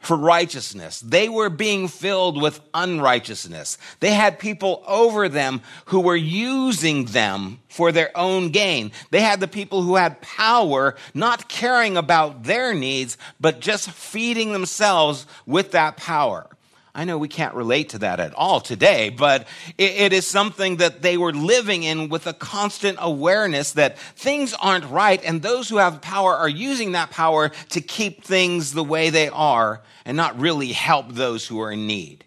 for 0.00 0.16
righteousness. 0.16 1.00
They 1.00 1.28
were 1.28 1.50
being 1.50 1.86
filled 1.86 2.40
with 2.40 2.60
unrighteousness. 2.72 3.76
They 4.00 4.12
had 4.12 4.38
people 4.38 4.82
over 4.86 5.28
them 5.28 5.60
who 5.86 6.00
were 6.00 6.16
using 6.16 7.04
them 7.04 7.60
for 7.68 7.92
their 7.92 8.10
own 8.16 8.48
gain. 8.48 8.92
They 9.10 9.20
had 9.20 9.40
the 9.40 9.48
people 9.48 9.82
who 9.82 9.96
had 9.96 10.22
power, 10.22 10.96
not 11.12 11.48
caring 11.48 11.96
about 11.98 12.44
their 12.44 12.74
needs, 12.74 13.18
but 13.38 13.60
just 13.60 13.90
feeding 13.90 14.52
themselves 14.52 15.26
with 15.44 15.72
that 15.72 15.98
power. 15.98 16.46
I 16.94 17.04
know 17.04 17.18
we 17.18 17.28
can't 17.28 17.54
relate 17.54 17.90
to 17.90 17.98
that 17.98 18.18
at 18.18 18.34
all 18.34 18.60
today, 18.60 19.10
but 19.10 19.46
it, 19.78 20.12
is 20.12 20.26
something 20.26 20.78
that 20.78 21.02
they 21.02 21.16
were 21.16 21.32
living 21.32 21.84
in 21.84 22.08
with 22.08 22.26
a 22.26 22.32
constant 22.32 22.98
awareness 23.00 23.72
that 23.72 23.98
things 23.98 24.54
aren't 24.54 24.84
right, 24.86 25.22
and 25.24 25.40
those 25.40 25.68
who 25.68 25.76
have 25.76 26.00
power 26.00 26.34
are 26.34 26.48
using 26.48 26.92
that 26.92 27.10
power 27.10 27.50
to 27.70 27.80
keep 27.80 28.24
things 28.24 28.72
the 28.72 28.82
way 28.82 29.10
they 29.10 29.28
are 29.28 29.82
and 30.04 30.16
not 30.16 30.40
really 30.40 30.72
help 30.72 31.12
those 31.12 31.46
who 31.46 31.60
are 31.60 31.70
in 31.70 31.86
need. 31.86 32.24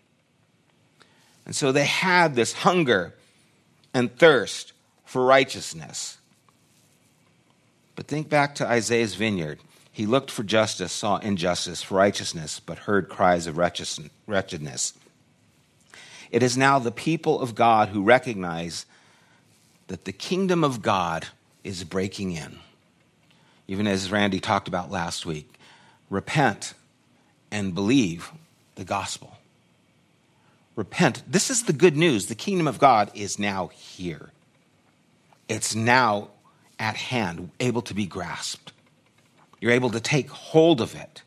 And 1.45 1.53
so 1.53 1.73
they 1.73 1.85
had 1.85 2.35
this 2.35 2.53
hunger 2.53 3.13
and 3.93 4.15
thirst 4.17 4.71
for 5.03 5.25
righteousness. 5.25 6.17
But 7.95 8.07
think 8.07 8.29
back 8.29 8.55
to 8.55 8.65
Isaiah's 8.65 9.15
vineyard. 9.15 9.59
He 9.93 10.07
looked 10.07 10.31
for 10.31 10.41
justice, 10.41 10.91
saw 10.91 11.17
injustice, 11.17 11.83
for 11.83 11.95
righteousness, 11.95 12.59
but 12.59 12.79
heard 12.79 13.09
cries 13.09 13.45
of 13.45 13.57
wretchedness. 13.57 14.93
It 16.31 16.41
is 16.41 16.57
now 16.57 16.79
the 16.79 16.91
people 16.91 17.39
of 17.39 17.53
God 17.53 17.89
who 17.89 18.01
recognize 18.01 18.87
that 19.87 20.05
the 20.05 20.11
kingdom 20.11 20.63
of 20.63 20.81
God 20.81 21.27
is 21.63 21.83
breaking 21.83 22.31
in. 22.31 22.57
Even 23.67 23.85
as 23.85 24.11
Randy 24.11 24.39
talked 24.39 24.67
about 24.67 24.89
last 24.89 25.27
week, 25.27 25.53
repent 26.09 26.73
and 27.51 27.75
believe 27.75 28.31
the 28.73 28.83
gospel. 28.83 29.37
Repent. 30.75 31.21
This 31.27 31.51
is 31.51 31.63
the 31.63 31.71
good 31.71 31.95
news. 31.95 32.25
The 32.25 32.35
kingdom 32.35 32.67
of 32.67 32.79
God 32.79 33.11
is 33.13 33.37
now 33.37 33.67
here, 33.67 34.31
it's 35.47 35.75
now 35.75 36.29
at 36.79 36.95
hand, 36.95 37.51
able 37.59 37.83
to 37.83 37.93
be 37.93 38.07
grasped. 38.07 38.72
You're 39.63 39.71
able 39.71 39.91
to 39.91 40.01
take 40.01 40.29
hold 40.29 40.81
of 40.81 40.93
it. 40.93 41.21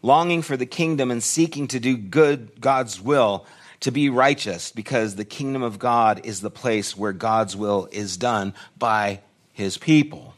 Longing 0.00 0.42
for 0.42 0.56
the 0.56 0.64
kingdom 0.64 1.10
and 1.10 1.20
seeking 1.20 1.66
to 1.66 1.80
do 1.80 1.96
good, 1.96 2.60
God's 2.60 3.00
will, 3.00 3.46
to 3.80 3.90
be 3.90 4.08
righteous, 4.08 4.70
because 4.70 5.16
the 5.16 5.24
kingdom 5.24 5.60
of 5.64 5.80
God 5.80 6.20
is 6.22 6.40
the 6.40 6.52
place 6.52 6.96
where 6.96 7.12
God's 7.12 7.56
will 7.56 7.88
is 7.90 8.16
done 8.16 8.54
by 8.78 9.22
his 9.52 9.76
people. 9.76 10.34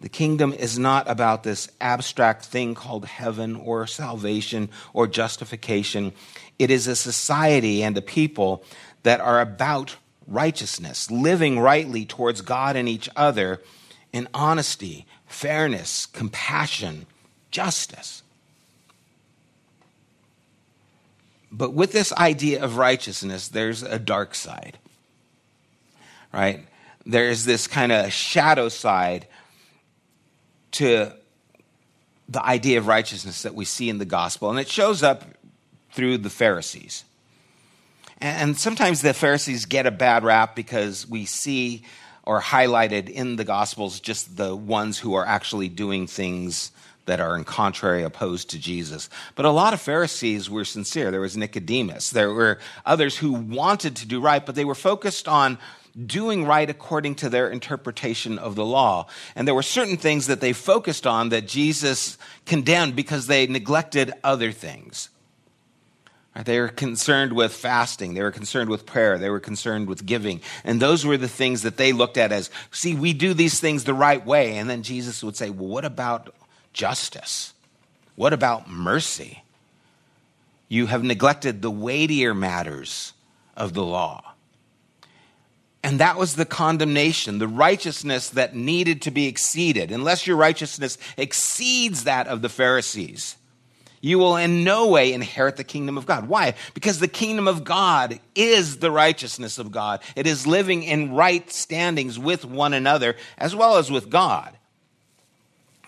The 0.00 0.08
kingdom 0.08 0.54
is 0.54 0.78
not 0.78 1.06
about 1.06 1.42
this 1.42 1.68
abstract 1.82 2.46
thing 2.46 2.74
called 2.74 3.04
heaven 3.04 3.54
or 3.54 3.86
salvation 3.86 4.70
or 4.94 5.06
justification. 5.06 6.14
It 6.58 6.70
is 6.70 6.86
a 6.86 6.96
society 6.96 7.82
and 7.82 7.94
a 7.98 8.00
people 8.00 8.64
that 9.02 9.20
are 9.20 9.42
about 9.42 9.96
righteousness, 10.26 11.10
living 11.10 11.60
rightly 11.60 12.06
towards 12.06 12.40
God 12.40 12.74
and 12.74 12.88
each 12.88 13.10
other 13.14 13.60
in 14.14 14.28
honesty, 14.32 15.06
fairness, 15.32 16.06
compassion, 16.06 17.06
justice. 17.50 18.22
But 21.50 21.74
with 21.74 21.92
this 21.92 22.12
idea 22.14 22.62
of 22.62 22.76
righteousness, 22.76 23.48
there's 23.48 23.82
a 23.82 23.98
dark 23.98 24.34
side, 24.34 24.78
right? 26.32 26.66
There's 27.04 27.44
this 27.44 27.66
kind 27.66 27.92
of 27.92 28.12
shadow 28.12 28.68
side 28.68 29.26
to 30.72 31.12
the 32.28 32.44
idea 32.44 32.78
of 32.78 32.86
righteousness 32.86 33.42
that 33.42 33.54
we 33.54 33.66
see 33.66 33.90
in 33.90 33.98
the 33.98 34.06
gospel, 34.06 34.48
and 34.48 34.58
it 34.58 34.68
shows 34.68 35.02
up 35.02 35.24
through 35.92 36.18
the 36.18 36.30
Pharisees. 36.30 37.04
And 38.18 38.56
sometimes 38.56 39.02
the 39.02 39.12
Pharisees 39.12 39.66
get 39.66 39.86
a 39.86 39.90
bad 39.90 40.24
rap 40.24 40.54
because 40.56 41.06
we 41.06 41.26
see 41.26 41.82
or 42.24 42.40
highlighted 42.40 43.08
in 43.08 43.36
the 43.36 43.44
Gospels 43.44 44.00
just 44.00 44.36
the 44.36 44.54
ones 44.54 44.98
who 44.98 45.14
are 45.14 45.26
actually 45.26 45.68
doing 45.68 46.06
things 46.06 46.72
that 47.06 47.20
are 47.20 47.36
in 47.36 47.44
contrary 47.44 48.02
opposed 48.02 48.50
to 48.50 48.58
Jesus. 48.58 49.10
But 49.34 49.44
a 49.44 49.50
lot 49.50 49.74
of 49.74 49.80
Pharisees 49.80 50.48
were 50.48 50.64
sincere. 50.64 51.10
There 51.10 51.20
was 51.20 51.36
Nicodemus. 51.36 52.10
There 52.10 52.32
were 52.32 52.58
others 52.86 53.16
who 53.16 53.32
wanted 53.32 53.96
to 53.96 54.06
do 54.06 54.20
right, 54.20 54.44
but 54.44 54.54
they 54.54 54.64
were 54.64 54.74
focused 54.74 55.26
on 55.26 55.58
doing 56.06 56.44
right 56.46 56.70
according 56.70 57.16
to 57.16 57.28
their 57.28 57.50
interpretation 57.50 58.38
of 58.38 58.54
the 58.54 58.64
law. 58.64 59.06
And 59.34 59.46
there 59.46 59.54
were 59.54 59.62
certain 59.62 59.96
things 59.96 60.28
that 60.28 60.40
they 60.40 60.52
focused 60.52 61.06
on 61.06 61.30
that 61.30 61.46
Jesus 61.48 62.16
condemned 62.46 62.96
because 62.96 63.26
they 63.26 63.46
neglected 63.46 64.12
other 64.24 64.52
things. 64.52 65.10
They 66.34 66.58
were 66.60 66.68
concerned 66.68 67.34
with 67.34 67.52
fasting. 67.52 68.14
They 68.14 68.22
were 68.22 68.30
concerned 68.30 68.70
with 68.70 68.86
prayer. 68.86 69.18
They 69.18 69.28
were 69.28 69.40
concerned 69.40 69.86
with 69.86 70.06
giving. 70.06 70.40
And 70.64 70.80
those 70.80 71.04
were 71.04 71.18
the 71.18 71.28
things 71.28 71.62
that 71.62 71.76
they 71.76 71.92
looked 71.92 72.16
at 72.16 72.32
as, 72.32 72.48
see, 72.70 72.94
we 72.94 73.12
do 73.12 73.34
these 73.34 73.60
things 73.60 73.84
the 73.84 73.92
right 73.92 74.24
way. 74.24 74.56
And 74.56 74.68
then 74.68 74.82
Jesus 74.82 75.22
would 75.22 75.36
say, 75.36 75.50
well, 75.50 75.68
what 75.68 75.84
about 75.84 76.34
justice? 76.72 77.52
What 78.16 78.32
about 78.32 78.68
mercy? 78.68 79.42
You 80.68 80.86
have 80.86 81.04
neglected 81.04 81.60
the 81.60 81.70
weightier 81.70 82.32
matters 82.32 83.12
of 83.54 83.74
the 83.74 83.84
law. 83.84 84.32
And 85.84 86.00
that 86.00 86.16
was 86.16 86.36
the 86.36 86.46
condemnation, 86.46 87.38
the 87.38 87.48
righteousness 87.48 88.30
that 88.30 88.54
needed 88.54 89.02
to 89.02 89.10
be 89.10 89.26
exceeded. 89.26 89.90
Unless 89.90 90.26
your 90.26 90.36
righteousness 90.36 90.96
exceeds 91.18 92.04
that 92.04 92.26
of 92.26 92.40
the 92.40 92.48
Pharisees, 92.48 93.36
you 94.02 94.18
will 94.18 94.36
in 94.36 94.64
no 94.64 94.88
way 94.88 95.12
inherit 95.12 95.56
the 95.56 95.64
kingdom 95.64 95.96
of 95.96 96.06
God. 96.06 96.28
Why? 96.28 96.54
Because 96.74 96.98
the 96.98 97.08
kingdom 97.08 97.46
of 97.46 97.62
God 97.62 98.18
is 98.34 98.78
the 98.78 98.90
righteousness 98.90 99.58
of 99.58 99.70
God. 99.70 100.02
It 100.16 100.26
is 100.26 100.44
living 100.44 100.82
in 100.82 101.14
right 101.14 101.48
standings 101.50 102.18
with 102.18 102.44
one 102.44 102.74
another 102.74 103.16
as 103.38 103.54
well 103.54 103.76
as 103.76 103.92
with 103.92 104.10
God. 104.10 104.58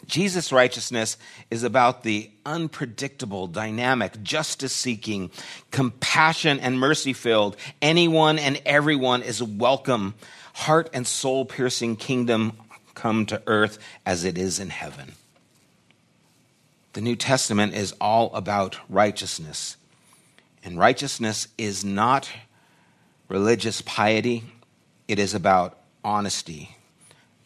Jesus' 0.07 0.53
righteousness 0.53 1.17
is 1.51 1.65
about 1.65 2.05
the 2.05 2.31
unpredictable, 2.47 3.49
dynamic, 3.49 4.23
justice 4.23 4.73
seeking, 4.73 5.31
compassion 5.73 6.61
and 6.61 6.79
mercy 6.79 7.15
filled, 7.15 7.57
anyone 7.83 8.39
and 8.39 8.63
everyone 8.65 9.23
is 9.23 9.43
welcome, 9.43 10.15
heart 10.53 10.89
and 10.93 11.05
soul 11.05 11.45
piercing 11.45 11.97
kingdom 11.97 12.53
come 12.95 13.27
to 13.27 13.43
earth 13.49 13.79
as 14.07 14.25
it 14.25 14.39
is 14.39 14.61
in 14.61 14.71
heaven. 14.71 15.15
The 16.95 17.01
New 17.01 17.17
Testament 17.17 17.75
is 17.75 17.93
all 18.01 18.33
about 18.35 18.79
righteousness. 18.89 19.77
And 20.63 20.79
righteousness 20.79 21.49
is 21.59 21.85
not 21.85 22.31
religious 23.29 23.83
piety, 23.83 24.45
it 25.09 25.19
is 25.19 25.35
about 25.35 25.77
honesty, 26.05 26.77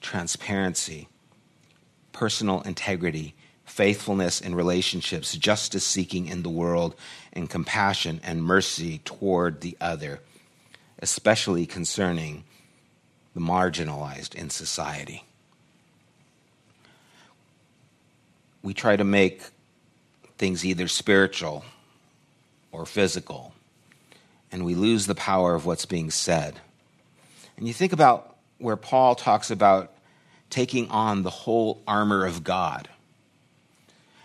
transparency, 0.02 1.08
personal 2.12 2.60
integrity, 2.62 3.34
faithfulness 3.64 4.38
in 4.38 4.54
relationships, 4.54 5.34
justice 5.34 5.86
seeking 5.86 6.26
in 6.26 6.42
the 6.42 6.50
world, 6.50 6.94
and 7.32 7.48
compassion 7.48 8.20
and 8.22 8.44
mercy 8.44 8.98
toward 9.06 9.62
the 9.62 9.78
other, 9.80 10.20
especially 10.98 11.64
concerning 11.64 12.44
the 13.32 13.40
marginalized 13.40 14.34
in 14.34 14.50
society. 14.50 15.24
We 18.62 18.74
try 18.74 18.96
to 18.96 19.04
make 19.04 19.42
things 20.36 20.64
either 20.64 20.88
spiritual 20.88 21.64
or 22.70 22.86
physical, 22.86 23.54
and 24.52 24.64
we 24.64 24.74
lose 24.74 25.06
the 25.06 25.14
power 25.14 25.54
of 25.54 25.66
what's 25.66 25.86
being 25.86 26.10
said. 26.10 26.60
And 27.56 27.66
you 27.66 27.72
think 27.72 27.92
about 27.92 28.36
where 28.58 28.76
Paul 28.76 29.14
talks 29.14 29.50
about 29.50 29.92
taking 30.50 30.88
on 30.90 31.22
the 31.22 31.30
whole 31.30 31.82
armor 31.86 32.24
of 32.24 32.44
God. 32.44 32.88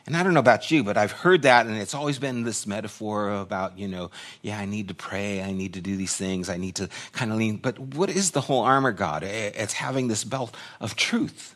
And 0.05 0.17
I 0.17 0.23
don't 0.23 0.33
know 0.33 0.41
about 0.41 0.69
you, 0.69 0.83
but 0.83 0.97
I've 0.97 1.13
heard 1.13 1.43
that, 1.43 1.65
and 1.65 1.77
it's 1.77 1.93
always 1.93 2.19
been 2.19 2.43
this 2.43 2.67
metaphor 2.67 3.31
about, 3.31 3.77
you 3.79 3.87
know, 3.87 4.11
yeah, 4.41 4.59
I 4.59 4.65
need 4.65 4.89
to 4.89 4.93
pray, 4.93 5.41
I 5.41 5.53
need 5.53 5.75
to 5.75 5.81
do 5.81 5.95
these 5.95 6.15
things, 6.15 6.49
I 6.49 6.57
need 6.57 6.75
to 6.75 6.89
kind 7.13 7.31
of 7.31 7.37
lean. 7.37 7.57
But 7.57 7.79
what 7.79 8.09
is 8.09 8.31
the 8.31 8.41
whole 8.41 8.63
armor, 8.63 8.91
God? 8.91 9.23
It's 9.23 9.73
having 9.73 10.09
this 10.09 10.25
belt 10.25 10.55
of 10.81 10.97
truth, 10.97 11.55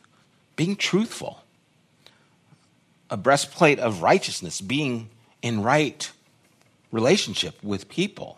being 0.56 0.78
truthful, 0.78 1.44
a 3.10 3.18
breastplate 3.18 3.80
of 3.80 4.02
righteousness, 4.02 4.62
being 4.62 5.10
in 5.42 5.64
right 5.64 6.12
relationship 6.92 7.62
with 7.64 7.90
people, 7.90 8.38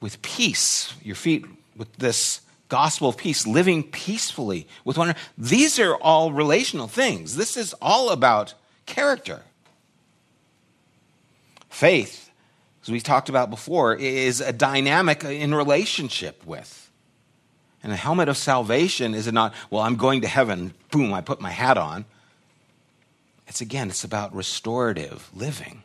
with 0.00 0.20
peace, 0.22 0.94
your 1.02 1.16
feet, 1.16 1.44
with 1.76 1.92
this 1.96 2.40
gospel 2.68 3.08
of 3.08 3.16
peace, 3.16 3.46
living 3.46 3.82
peacefully 3.82 4.66
with 4.84 4.96
one 4.96 5.08
another. 5.08 5.20
These 5.36 5.78
are 5.78 5.94
all 5.96 6.32
relational 6.32 6.88
things. 6.88 7.36
This 7.36 7.56
is 7.56 7.74
all 7.82 8.10
about 8.10 8.54
character. 8.86 9.42
Faith, 11.68 12.30
as 12.82 12.90
we've 12.90 13.02
talked 13.02 13.28
about 13.28 13.50
before, 13.50 13.94
is 13.94 14.40
a 14.40 14.52
dynamic 14.52 15.24
in 15.24 15.54
relationship 15.54 16.44
with. 16.46 16.90
And 17.82 17.90
the 17.90 17.96
helmet 17.96 18.28
of 18.28 18.36
salvation 18.36 19.14
is 19.14 19.26
it 19.26 19.34
not, 19.34 19.54
well, 19.70 19.82
I'm 19.82 19.96
going 19.96 20.20
to 20.20 20.28
heaven, 20.28 20.72
boom, 20.90 21.12
I 21.12 21.20
put 21.20 21.40
my 21.40 21.50
hat 21.50 21.76
on. 21.76 22.04
It's 23.52 23.60
again, 23.60 23.90
it's 23.90 24.02
about 24.02 24.34
restorative 24.34 25.28
living. 25.34 25.82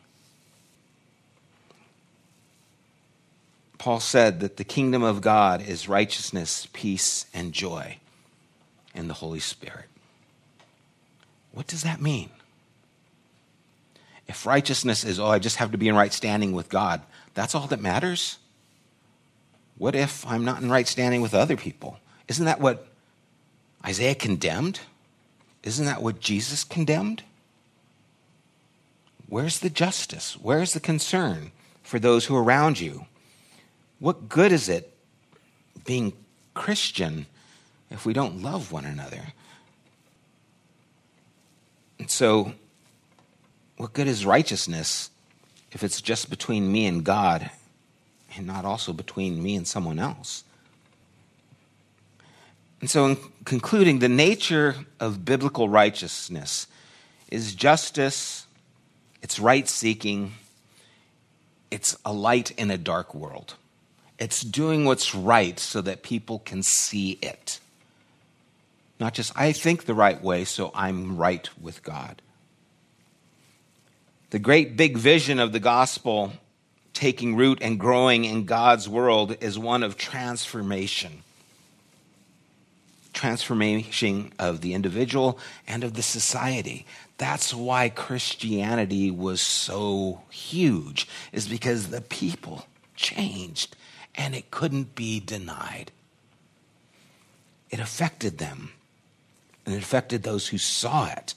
Paul 3.76 4.00
said 4.00 4.40
that 4.40 4.56
the 4.56 4.64
kingdom 4.64 5.02
of 5.02 5.20
God 5.20 5.60
is 5.60 5.86
righteousness, 5.86 6.66
peace, 6.72 7.26
and 7.34 7.52
joy 7.52 7.98
in 8.94 9.06
the 9.06 9.12
Holy 9.12 9.38
Spirit. 9.38 9.84
What 11.52 11.66
does 11.66 11.82
that 11.82 12.00
mean? 12.00 12.30
If 14.26 14.46
righteousness 14.46 15.04
is, 15.04 15.20
oh, 15.20 15.26
I 15.26 15.38
just 15.38 15.56
have 15.56 15.72
to 15.72 15.78
be 15.78 15.88
in 15.88 15.94
right 15.94 16.14
standing 16.14 16.52
with 16.52 16.70
God, 16.70 17.02
that's 17.34 17.54
all 17.54 17.66
that 17.66 17.82
matters? 17.82 18.38
What 19.76 19.94
if 19.94 20.26
I'm 20.26 20.46
not 20.46 20.62
in 20.62 20.70
right 20.70 20.88
standing 20.88 21.20
with 21.20 21.34
other 21.34 21.58
people? 21.58 21.98
Isn't 22.28 22.46
that 22.46 22.62
what 22.62 22.86
Isaiah 23.84 24.14
condemned? 24.14 24.80
Isn't 25.64 25.84
that 25.84 26.00
what 26.00 26.18
Jesus 26.18 26.64
condemned? 26.64 27.24
Where's 29.28 29.60
the 29.60 29.70
justice? 29.70 30.36
Where's 30.40 30.72
the 30.72 30.80
concern 30.80 31.52
for 31.82 31.98
those 31.98 32.26
who 32.26 32.36
are 32.36 32.42
around 32.42 32.80
you? 32.80 33.06
What 33.98 34.28
good 34.28 34.52
is 34.52 34.68
it 34.68 34.94
being 35.84 36.12
Christian 36.54 37.26
if 37.90 38.06
we 38.06 38.12
don't 38.12 38.42
love 38.42 38.72
one 38.72 38.84
another? 38.84 39.22
And 41.98 42.10
so, 42.10 42.54
what 43.76 43.92
good 43.92 44.06
is 44.06 44.24
righteousness 44.24 45.10
if 45.72 45.82
it's 45.82 46.00
just 46.00 46.30
between 46.30 46.70
me 46.70 46.86
and 46.86 47.04
God 47.04 47.50
and 48.36 48.46
not 48.46 48.64
also 48.64 48.92
between 48.92 49.42
me 49.42 49.56
and 49.56 49.66
someone 49.66 49.98
else? 49.98 50.44
And 52.80 52.88
so, 52.88 53.06
in 53.06 53.18
concluding, 53.44 53.98
the 53.98 54.08
nature 54.08 54.76
of 55.00 55.24
biblical 55.24 55.68
righteousness 55.68 56.68
is 57.30 57.54
justice, 57.54 58.46
it's 59.22 59.38
right 59.38 59.68
seeking, 59.68 60.32
it's 61.70 61.96
a 62.04 62.12
light 62.12 62.50
in 62.52 62.70
a 62.70 62.78
dark 62.78 63.14
world. 63.14 63.54
It's 64.18 64.42
doing 64.42 64.84
what's 64.84 65.14
right 65.14 65.58
so 65.58 65.80
that 65.82 66.02
people 66.02 66.40
can 66.40 66.62
see 66.62 67.12
it. 67.22 67.60
Not 68.98 69.14
just, 69.14 69.32
I 69.36 69.52
think 69.52 69.84
the 69.84 69.94
right 69.94 70.20
way, 70.20 70.44
so 70.44 70.72
I'm 70.74 71.16
right 71.16 71.48
with 71.60 71.82
God. 71.82 72.20
The 74.30 74.38
great 74.38 74.76
big 74.76 74.96
vision 74.96 75.38
of 75.38 75.52
the 75.52 75.60
gospel 75.60 76.32
taking 76.92 77.36
root 77.36 77.58
and 77.62 77.78
growing 77.78 78.24
in 78.24 78.44
God's 78.44 78.88
world 78.88 79.36
is 79.40 79.56
one 79.56 79.84
of 79.84 79.96
transformation. 79.96 81.22
Transformation 83.12 84.32
of 84.38 84.60
the 84.60 84.74
individual 84.74 85.38
and 85.66 85.84
of 85.84 85.94
the 85.94 86.02
society. 86.02 86.86
That's 87.18 87.52
why 87.52 87.88
Christianity 87.88 89.10
was 89.10 89.40
so 89.40 90.22
huge, 90.30 91.08
is 91.32 91.48
because 91.48 91.88
the 91.88 92.00
people 92.00 92.66
changed 92.94 93.76
and 94.14 94.34
it 94.34 94.50
couldn't 94.50 94.94
be 94.94 95.20
denied. 95.20 95.92
It 97.70 97.80
affected 97.80 98.38
them, 98.38 98.70
and 99.66 99.74
it 99.74 99.82
affected 99.82 100.22
those 100.22 100.48
who 100.48 100.58
saw 100.58 101.06
it. 101.08 101.34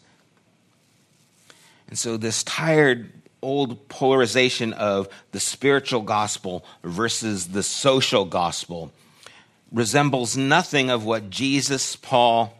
And 1.87 1.97
so, 1.97 2.15
this 2.15 2.43
tired 2.43 3.11
old 3.41 3.89
polarization 3.89 4.73
of 4.73 5.09
the 5.31 5.39
spiritual 5.39 6.01
gospel 6.01 6.63
versus 6.83 7.49
the 7.49 7.63
social 7.63 8.25
gospel 8.25 8.91
resembles 9.71 10.37
nothing 10.37 10.89
of 10.89 11.05
what 11.05 11.29
Jesus, 11.29 11.95
Paul, 11.95 12.55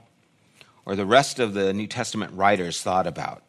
or 0.86 0.96
the 0.96 1.06
rest 1.06 1.39
of 1.39 1.54
the 1.54 1.74
New 1.74 1.88
Testament 1.88 2.34
writers 2.34 2.82
thought 2.82 3.08
about, 3.08 3.44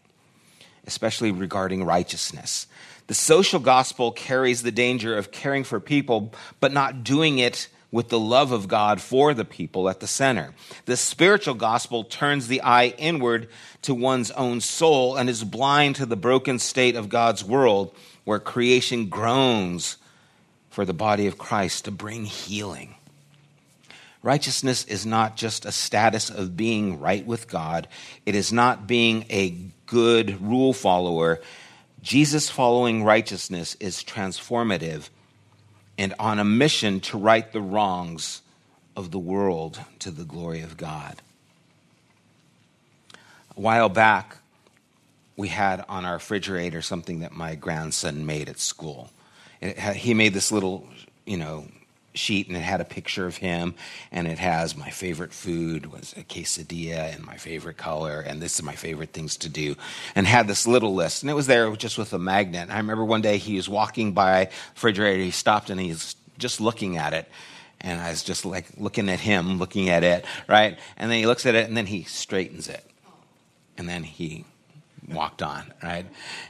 especially 0.86 1.30
regarding 1.30 1.84
righteousness. 1.84 2.66
The 3.06 3.14
social 3.14 3.60
gospel 3.60 4.12
carries 4.12 4.62
the 4.62 4.72
danger 4.72 5.16
of 5.16 5.32
caring 5.32 5.64
for 5.64 5.80
people, 5.80 6.32
but 6.60 6.72
not 6.72 7.04
doing 7.04 7.38
it 7.38 7.68
with 7.90 8.08
the 8.08 8.18
love 8.18 8.52
of 8.52 8.68
God 8.68 9.00
for 9.00 9.34
the 9.34 9.44
people 9.44 9.88
at 9.88 10.00
the 10.00 10.06
center. 10.06 10.54
The 10.86 10.96
spiritual 10.96 11.54
gospel 11.54 12.04
turns 12.04 12.48
the 12.48 12.62
eye 12.62 12.94
inward 12.96 13.48
to 13.82 13.94
one's 13.94 14.30
own 14.30 14.60
soul 14.60 15.16
and 15.16 15.28
is 15.28 15.44
blind 15.44 15.96
to 15.96 16.06
the 16.06 16.16
broken 16.16 16.58
state 16.58 16.96
of 16.96 17.10
God's 17.10 17.44
world 17.44 17.94
where 18.24 18.38
creation 18.38 19.08
groans 19.08 19.98
for 20.70 20.86
the 20.86 20.94
body 20.94 21.26
of 21.26 21.36
Christ 21.36 21.84
to 21.84 21.90
bring 21.90 22.24
healing. 22.24 22.94
Righteousness 24.22 24.84
is 24.84 25.04
not 25.04 25.36
just 25.36 25.64
a 25.64 25.72
status 25.72 26.30
of 26.30 26.56
being 26.56 27.00
right 27.00 27.26
with 27.26 27.48
God, 27.48 27.88
it 28.24 28.34
is 28.34 28.52
not 28.52 28.86
being 28.86 29.24
a 29.28 29.56
good 29.86 30.40
rule 30.40 30.72
follower. 30.72 31.40
Jesus 32.02 32.48
following 32.48 33.04
righteousness 33.04 33.76
is 33.80 34.02
transformative 34.02 35.08
and 35.98 36.14
on 36.18 36.38
a 36.38 36.44
mission 36.44 37.00
to 37.00 37.18
right 37.18 37.52
the 37.52 37.60
wrongs 37.60 38.42
of 38.96 39.10
the 39.10 39.18
world 39.18 39.80
to 39.98 40.10
the 40.10 40.24
glory 40.24 40.60
of 40.62 40.76
God. 40.76 41.20
A 43.56 43.60
while 43.60 43.88
back, 43.88 44.38
we 45.36 45.48
had 45.48 45.84
on 45.88 46.04
our 46.04 46.14
refrigerator 46.14 46.80
something 46.80 47.20
that 47.20 47.32
my 47.32 47.54
grandson 47.54 48.24
made 48.24 48.48
at 48.48 48.58
school. 48.58 49.10
He 49.94 50.14
made 50.14 50.34
this 50.34 50.50
little, 50.50 50.88
you 51.24 51.36
know, 51.36 51.66
sheet 52.14 52.48
and 52.48 52.56
it 52.56 52.60
had 52.60 52.80
a 52.80 52.84
picture 52.84 53.26
of 53.26 53.36
him 53.36 53.74
and 54.10 54.26
it 54.26 54.38
has 54.38 54.76
my 54.76 54.90
favorite 54.90 55.32
food 55.32 55.86
was 55.86 56.12
a 56.16 56.22
quesadilla 56.22 57.14
and 57.14 57.24
my 57.24 57.36
favorite 57.36 57.76
color 57.76 58.20
and 58.20 58.40
this 58.40 58.54
is 58.54 58.62
my 58.62 58.74
favorite 58.74 59.12
things 59.12 59.36
to 59.36 59.48
do 59.48 59.74
and 60.14 60.26
had 60.26 60.46
this 60.46 60.66
little 60.66 60.94
list 60.94 61.22
and 61.22 61.30
it 61.30 61.34
was 61.34 61.46
there 61.46 61.74
just 61.76 61.98
with 61.98 62.12
a 62.12 62.18
magnet. 62.18 62.68
I 62.70 62.76
remember 62.76 63.04
one 63.04 63.22
day 63.22 63.38
he 63.38 63.56
was 63.56 63.68
walking 63.68 64.12
by 64.12 64.50
refrigerator 64.74 65.22
he 65.22 65.30
stopped 65.30 65.70
and 65.70 65.80
he's 65.80 66.16
just 66.38 66.60
looking 66.60 66.96
at 66.96 67.12
it 67.12 67.28
and 67.80 68.00
i 68.00 68.10
was 68.10 68.22
just 68.22 68.44
like 68.44 68.66
looking 68.76 69.08
at 69.08 69.20
him 69.20 69.58
looking 69.58 69.88
at 69.88 70.04
it 70.04 70.24
right? 70.48 70.78
And 70.96 71.10
then 71.10 71.18
he 71.18 71.26
looks 71.26 71.46
at 71.46 71.54
it 71.54 71.66
and 71.66 71.76
then 71.76 71.86
he 71.86 72.02
straightens 72.04 72.68
it 72.68 72.84
and 73.78 73.88
then 73.88 74.02
he 74.02 74.44
walked 75.08 75.42
on 75.42 75.72
right? 75.82 76.06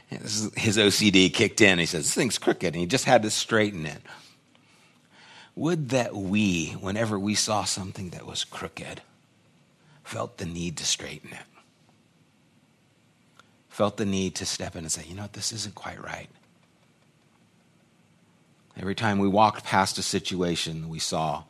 His 0.09 0.77
ocd 0.77 1.33
kicked 1.33 1.61
in. 1.61 1.79
He 1.79 1.85
says 1.85 2.03
this 2.03 2.13
thing's 2.13 2.37
crooked 2.37 2.73
and 2.73 2.75
he 2.75 2.85
just 2.85 3.05
had 3.05 3.23
to 3.23 3.29
straighten 3.29 3.85
it 3.85 4.01
would 5.55 5.89
that 5.89 6.15
we, 6.15 6.71
whenever 6.71 7.19
we 7.19 7.35
saw 7.35 7.63
something 7.63 8.09
that 8.09 8.25
was 8.25 8.43
crooked, 8.43 9.01
felt 10.03 10.37
the 10.37 10.45
need 10.45 10.77
to 10.77 10.85
straighten 10.85 11.31
it. 11.31 11.45
Felt 13.69 13.97
the 13.97 14.05
need 14.05 14.35
to 14.35 14.45
step 14.45 14.75
in 14.75 14.83
and 14.83 14.91
say, 14.91 15.03
you 15.07 15.15
know 15.15 15.23
what, 15.23 15.33
this 15.33 15.51
isn't 15.51 15.75
quite 15.75 16.01
right. 16.03 16.29
Every 18.77 18.95
time 18.95 19.19
we 19.19 19.27
walked 19.27 19.63
past 19.63 19.97
a 19.97 20.03
situation 20.03 20.89
we 20.89 20.99
saw 20.99 21.43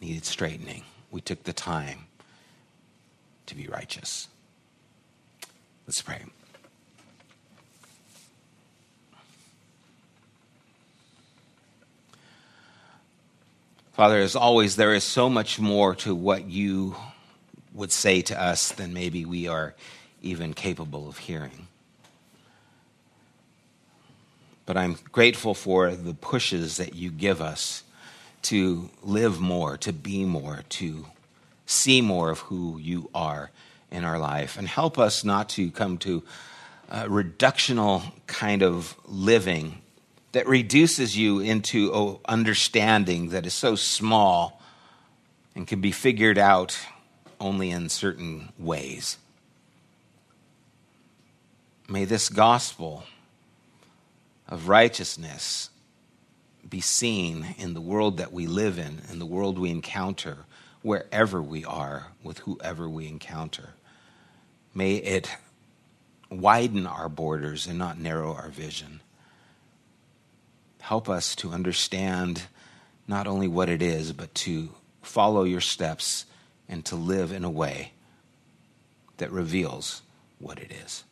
needed 0.00 0.24
straightening, 0.24 0.84
we 1.10 1.20
took 1.20 1.44
the 1.44 1.52
time 1.52 2.06
to 3.46 3.54
be 3.54 3.66
righteous. 3.68 4.28
Let's 5.86 6.00
pray. 6.00 6.24
Father, 13.92 14.20
as 14.20 14.34
always, 14.34 14.76
there 14.76 14.94
is 14.94 15.04
so 15.04 15.28
much 15.28 15.60
more 15.60 15.94
to 15.96 16.14
what 16.14 16.48
you 16.48 16.96
would 17.74 17.92
say 17.92 18.22
to 18.22 18.42
us 18.42 18.72
than 18.72 18.94
maybe 18.94 19.26
we 19.26 19.46
are 19.48 19.74
even 20.22 20.54
capable 20.54 21.08
of 21.08 21.18
hearing. 21.18 21.68
But 24.64 24.78
I'm 24.78 24.96
grateful 25.10 25.52
for 25.52 25.94
the 25.94 26.14
pushes 26.14 26.78
that 26.78 26.94
you 26.94 27.10
give 27.10 27.42
us 27.42 27.82
to 28.42 28.88
live 29.02 29.40
more, 29.40 29.76
to 29.78 29.92
be 29.92 30.24
more, 30.24 30.60
to 30.70 31.04
see 31.66 32.00
more 32.00 32.30
of 32.30 32.38
who 32.38 32.78
you 32.78 33.10
are 33.14 33.50
in 33.90 34.06
our 34.06 34.18
life. 34.18 34.56
And 34.56 34.66
help 34.66 34.98
us 34.98 35.22
not 35.22 35.50
to 35.50 35.70
come 35.70 35.98
to 35.98 36.22
a 36.88 37.08
reductional 37.08 38.04
kind 38.26 38.62
of 38.62 38.96
living 39.04 39.82
that 40.32 40.48
reduces 40.48 41.16
you 41.16 41.40
into 41.40 41.92
an 41.92 42.16
understanding 42.26 43.28
that 43.30 43.46
is 43.46 43.54
so 43.54 43.76
small 43.76 44.60
and 45.54 45.66
can 45.66 45.80
be 45.80 45.92
figured 45.92 46.38
out 46.38 46.78
only 47.38 47.70
in 47.70 47.88
certain 47.88 48.52
ways. 48.58 49.18
May 51.88 52.06
this 52.06 52.30
gospel 52.30 53.04
of 54.48 54.68
righteousness 54.68 55.68
be 56.68 56.80
seen 56.80 57.54
in 57.58 57.74
the 57.74 57.80
world 57.82 58.16
that 58.16 58.32
we 58.32 58.46
live 58.46 58.78
in, 58.78 59.02
in 59.10 59.18
the 59.18 59.26
world 59.26 59.58
we 59.58 59.70
encounter, 59.70 60.38
wherever 60.80 61.42
we 61.42 61.64
are, 61.66 62.06
with 62.22 62.38
whoever 62.38 62.88
we 62.88 63.06
encounter. 63.06 63.74
May 64.74 64.94
it 64.94 65.28
widen 66.30 66.86
our 66.86 67.10
borders 67.10 67.66
and 67.66 67.78
not 67.78 67.98
narrow 67.98 68.32
our 68.32 68.48
vision. 68.48 69.01
Help 70.82 71.08
us 71.08 71.36
to 71.36 71.52
understand 71.52 72.42
not 73.06 73.28
only 73.28 73.46
what 73.46 73.68
it 73.68 73.80
is, 73.80 74.12
but 74.12 74.34
to 74.34 74.70
follow 75.00 75.44
your 75.44 75.60
steps 75.60 76.26
and 76.68 76.84
to 76.84 76.96
live 76.96 77.30
in 77.30 77.44
a 77.44 77.50
way 77.50 77.92
that 79.18 79.30
reveals 79.30 80.02
what 80.40 80.58
it 80.58 80.72
is. 80.72 81.04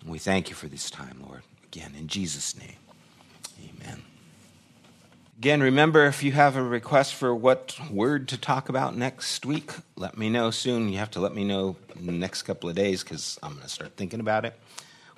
And 0.00 0.10
we 0.10 0.18
thank 0.18 0.48
you 0.48 0.54
for 0.54 0.66
this 0.66 0.90
time, 0.90 1.22
Lord. 1.28 1.42
Again, 1.64 1.92
in 1.96 2.08
Jesus' 2.08 2.58
name, 2.58 2.78
amen. 3.60 4.02
Again, 5.36 5.62
remember 5.62 6.06
if 6.06 6.22
you 6.22 6.32
have 6.32 6.56
a 6.56 6.62
request 6.62 7.14
for 7.14 7.34
what 7.34 7.78
word 7.90 8.28
to 8.28 8.38
talk 8.38 8.70
about 8.70 8.96
next 8.96 9.44
week, 9.44 9.72
let 9.94 10.16
me 10.16 10.30
know 10.30 10.50
soon. 10.50 10.88
You 10.88 10.96
have 10.98 11.10
to 11.10 11.20
let 11.20 11.34
me 11.34 11.44
know 11.44 11.76
in 11.96 12.06
the 12.06 12.12
next 12.12 12.44
couple 12.44 12.70
of 12.70 12.76
days 12.76 13.04
because 13.04 13.38
I'm 13.42 13.50
going 13.50 13.62
to 13.64 13.68
start 13.68 13.94
thinking 13.94 14.20
about 14.20 14.46
it 14.46 14.58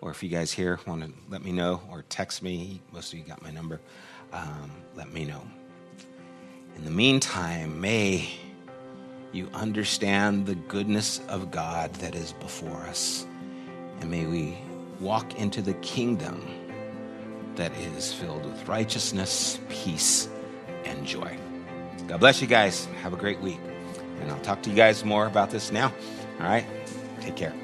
or 0.00 0.10
if 0.10 0.22
you 0.22 0.28
guys 0.28 0.52
here 0.52 0.78
want 0.86 1.02
to 1.02 1.12
let 1.28 1.44
me 1.44 1.52
know 1.52 1.80
or 1.90 2.04
text 2.08 2.42
me, 2.42 2.80
most 2.92 3.12
of 3.12 3.18
you 3.18 3.24
got 3.24 3.42
my 3.42 3.50
number, 3.50 3.80
um, 4.32 4.70
let 4.94 5.12
me 5.12 5.24
know. 5.24 5.42
In 6.76 6.84
the 6.84 6.90
meantime, 6.90 7.80
may 7.80 8.28
you 9.32 9.48
understand 9.54 10.46
the 10.46 10.54
goodness 10.54 11.20
of 11.28 11.50
God 11.50 11.92
that 11.94 12.14
is 12.14 12.32
before 12.34 12.82
us, 12.82 13.26
and 14.00 14.10
may 14.10 14.26
we 14.26 14.58
walk 15.00 15.38
into 15.38 15.62
the 15.62 15.74
kingdom 15.74 16.46
that 17.56 17.72
is 17.76 18.12
filled 18.12 18.44
with 18.44 18.68
righteousness, 18.68 19.60
peace, 19.68 20.28
and 20.84 21.06
joy. 21.06 21.36
God 22.06 22.20
bless 22.20 22.40
you 22.40 22.46
guys. 22.46 22.86
Have 23.02 23.12
a 23.12 23.16
great 23.16 23.40
week. 23.40 23.60
And 24.20 24.30
I'll 24.30 24.40
talk 24.40 24.62
to 24.62 24.70
you 24.70 24.76
guys 24.76 25.04
more 25.04 25.26
about 25.26 25.50
this 25.50 25.72
now. 25.72 25.92
All 26.40 26.46
right? 26.46 26.66
Take 27.20 27.36
care. 27.36 27.63